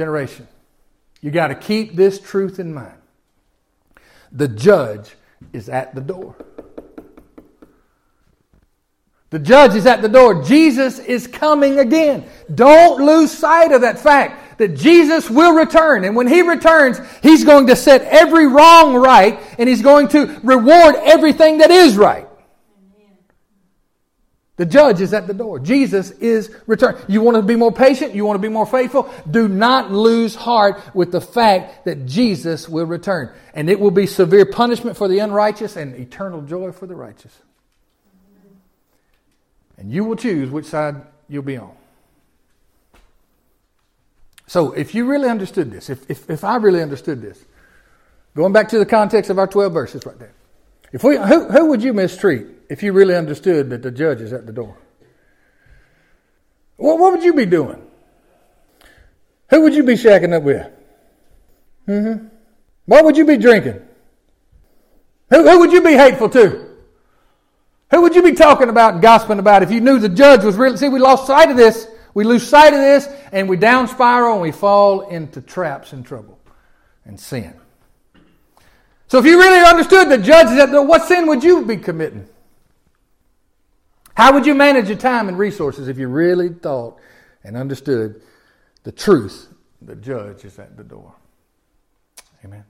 [0.00, 0.48] generation?
[1.20, 2.96] You got to keep this truth in mind.
[4.32, 5.14] The judge
[5.52, 6.34] is at the door.
[9.28, 10.42] The judge is at the door.
[10.42, 12.24] Jesus is coming again.
[12.52, 16.04] Don't lose sight of that fact that Jesus will return.
[16.04, 20.40] And when he returns, he's going to set every wrong right and he's going to
[20.42, 22.26] reward everything that is right.
[24.60, 25.58] The judge is at the door.
[25.58, 26.98] Jesus is returned.
[27.08, 28.14] You want to be more patient?
[28.14, 29.10] You want to be more faithful?
[29.30, 33.32] Do not lose heart with the fact that Jesus will return.
[33.54, 37.34] And it will be severe punishment for the unrighteous and eternal joy for the righteous.
[39.78, 41.72] And you will choose which side you'll be on.
[44.46, 47.42] So if you really understood this, if, if, if I really understood this,
[48.36, 50.34] going back to the context of our 12 verses right there,
[50.92, 54.32] if we, who, who would you mistreat if you really understood that the judge is
[54.32, 54.76] at the door?
[56.76, 57.82] What, what would you be doing?
[59.50, 60.66] Who would you be shacking up with?
[61.88, 62.26] Mm-hmm.
[62.86, 63.80] What would you be drinking?
[65.30, 66.68] Who, who would you be hateful to?
[67.90, 70.56] Who would you be talking about and gossiping about if you knew the judge was
[70.56, 70.76] really?
[70.76, 74.34] See, we lost sight of this we lose sight of this and we down spiral
[74.34, 76.38] and we fall into traps and trouble
[77.04, 77.59] and sin.
[79.10, 81.64] So if you really understood the judge, is at the door, what sin would you
[81.66, 82.28] be committing?
[84.14, 87.00] How would you manage your time and resources if you really thought
[87.42, 88.22] and understood
[88.84, 89.52] the truth?
[89.82, 91.12] The judge is at the door.
[92.44, 92.62] Amen.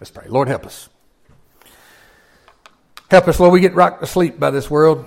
[0.00, 0.26] Let's pray.
[0.26, 0.88] Lord, help us.
[3.08, 3.52] Help us, Lord.
[3.52, 5.06] We get rocked to sleep by this world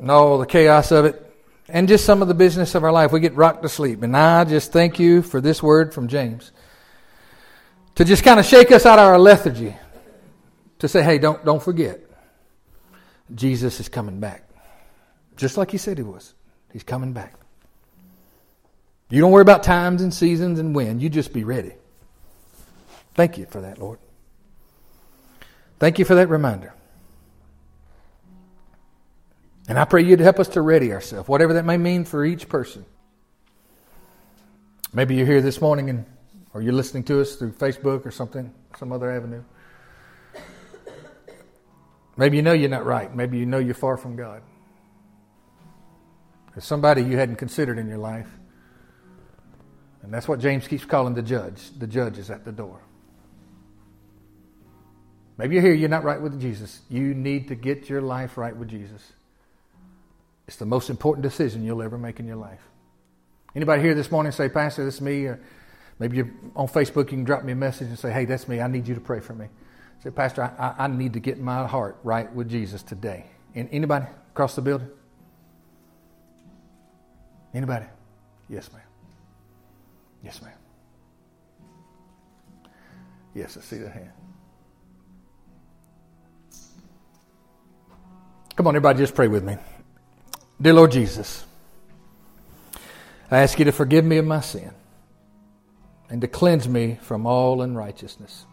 [0.00, 1.32] and all the chaos of it
[1.68, 3.12] and just some of the business of our life.
[3.12, 4.02] We get rocked to sleep.
[4.02, 6.50] And I just thank you for this word from James
[7.96, 9.76] to just kind of shake us out of our lethargy
[10.78, 12.00] to say, hey, don't, don't forget,
[13.34, 14.48] Jesus is coming back.
[15.36, 16.34] Just like he said he was.
[16.72, 17.34] He's coming back.
[19.08, 21.00] You don't worry about times and seasons and when.
[21.00, 21.72] You just be ready.
[23.14, 23.98] Thank you for that, Lord.
[25.78, 26.72] Thank you for that reminder.
[29.68, 32.24] And I pray you to help us to ready ourselves, whatever that may mean for
[32.24, 32.84] each person.
[34.92, 36.04] Maybe you're here this morning and
[36.52, 39.42] or you're listening to us through Facebook or something, some other avenue.
[42.16, 43.14] Maybe you know you're not right.
[43.14, 44.42] Maybe you know you're far from God.
[46.54, 48.28] There's somebody you hadn't considered in your life.
[50.02, 51.70] And that's what James keeps calling the judge.
[51.78, 52.80] The judge is at the door.
[55.38, 56.80] Maybe you're here, you're not right with Jesus.
[56.90, 59.12] You need to get your life right with Jesus.
[60.46, 62.60] It's the most important decision you'll ever make in your life.
[63.54, 65.24] Anybody here this morning say, Pastor, this is me?
[65.24, 65.40] Or
[66.00, 68.60] maybe you're on Facebook, you can drop me a message and say, hey, that's me.
[68.60, 69.46] I need you to pray for me.
[70.02, 73.26] Say, Pastor, I, I need to get my heart right with Jesus today.
[73.54, 74.88] And anybody across the building?
[77.52, 77.86] Anybody?
[78.48, 78.82] Yes, ma'am.
[80.24, 80.52] Yes, ma'am.
[83.34, 84.10] Yes, I see that hand.
[88.56, 89.56] Come on, everybody, just pray with me.
[90.60, 91.44] Dear Lord Jesus,
[93.30, 94.70] I ask you to forgive me of my sin
[96.10, 98.44] and to cleanse me from all unrighteousness.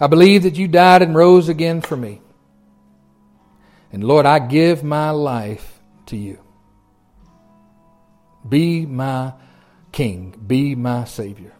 [0.00, 2.22] I believe that you died and rose again for me.
[3.92, 6.38] And Lord, I give my life to you.
[8.48, 9.32] Be my
[9.90, 11.52] King, be my Savior.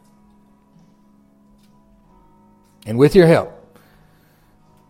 [2.87, 3.55] And with your help,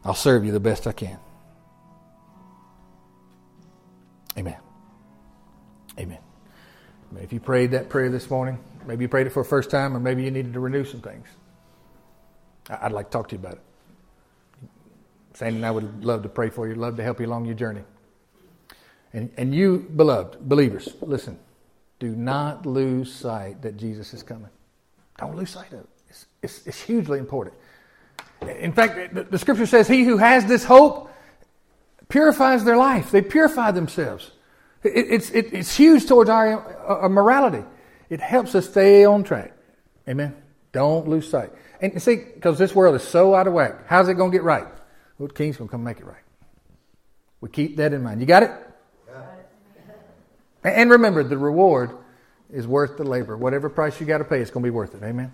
[0.05, 1.19] I'll serve you the best I can.
[4.37, 4.57] Amen.
[5.99, 6.19] Amen.
[7.21, 9.97] If you prayed that prayer this morning, maybe you prayed it for the first time,
[9.97, 11.27] or maybe you needed to renew some things.
[12.69, 13.63] I'd like to talk to you about it.
[15.35, 17.55] Sandy and I would love to pray for you, love to help you along your
[17.55, 17.83] journey.
[19.13, 21.39] And, and you, beloved, believers, listen,
[21.99, 24.51] do not lose sight that Jesus is coming.
[25.19, 25.89] Don't lose sight of it.
[26.09, 27.57] It's, it's, it's hugely important.
[28.43, 31.11] In fact, the, the scripture says, He who has this hope
[32.09, 33.11] purifies their life.
[33.11, 34.31] They purify themselves.
[34.83, 37.65] It, it's, it, it's huge towards our uh, morality.
[38.11, 39.53] It helps us stay on track.
[40.09, 40.35] Amen.
[40.73, 41.51] Don't lose sight.
[41.81, 44.43] And see, because this world is so out of whack, how's it going to get
[44.43, 44.67] right?
[45.19, 46.17] Well, the King's going to come make it right.
[47.41, 48.21] We keep that in mind.
[48.21, 48.51] You got it?
[50.65, 51.97] And remember, the reward
[52.53, 53.37] is worth the labor.
[53.37, 55.03] Whatever price you got to pay, it's going to be worth it.
[55.05, 55.33] Amen.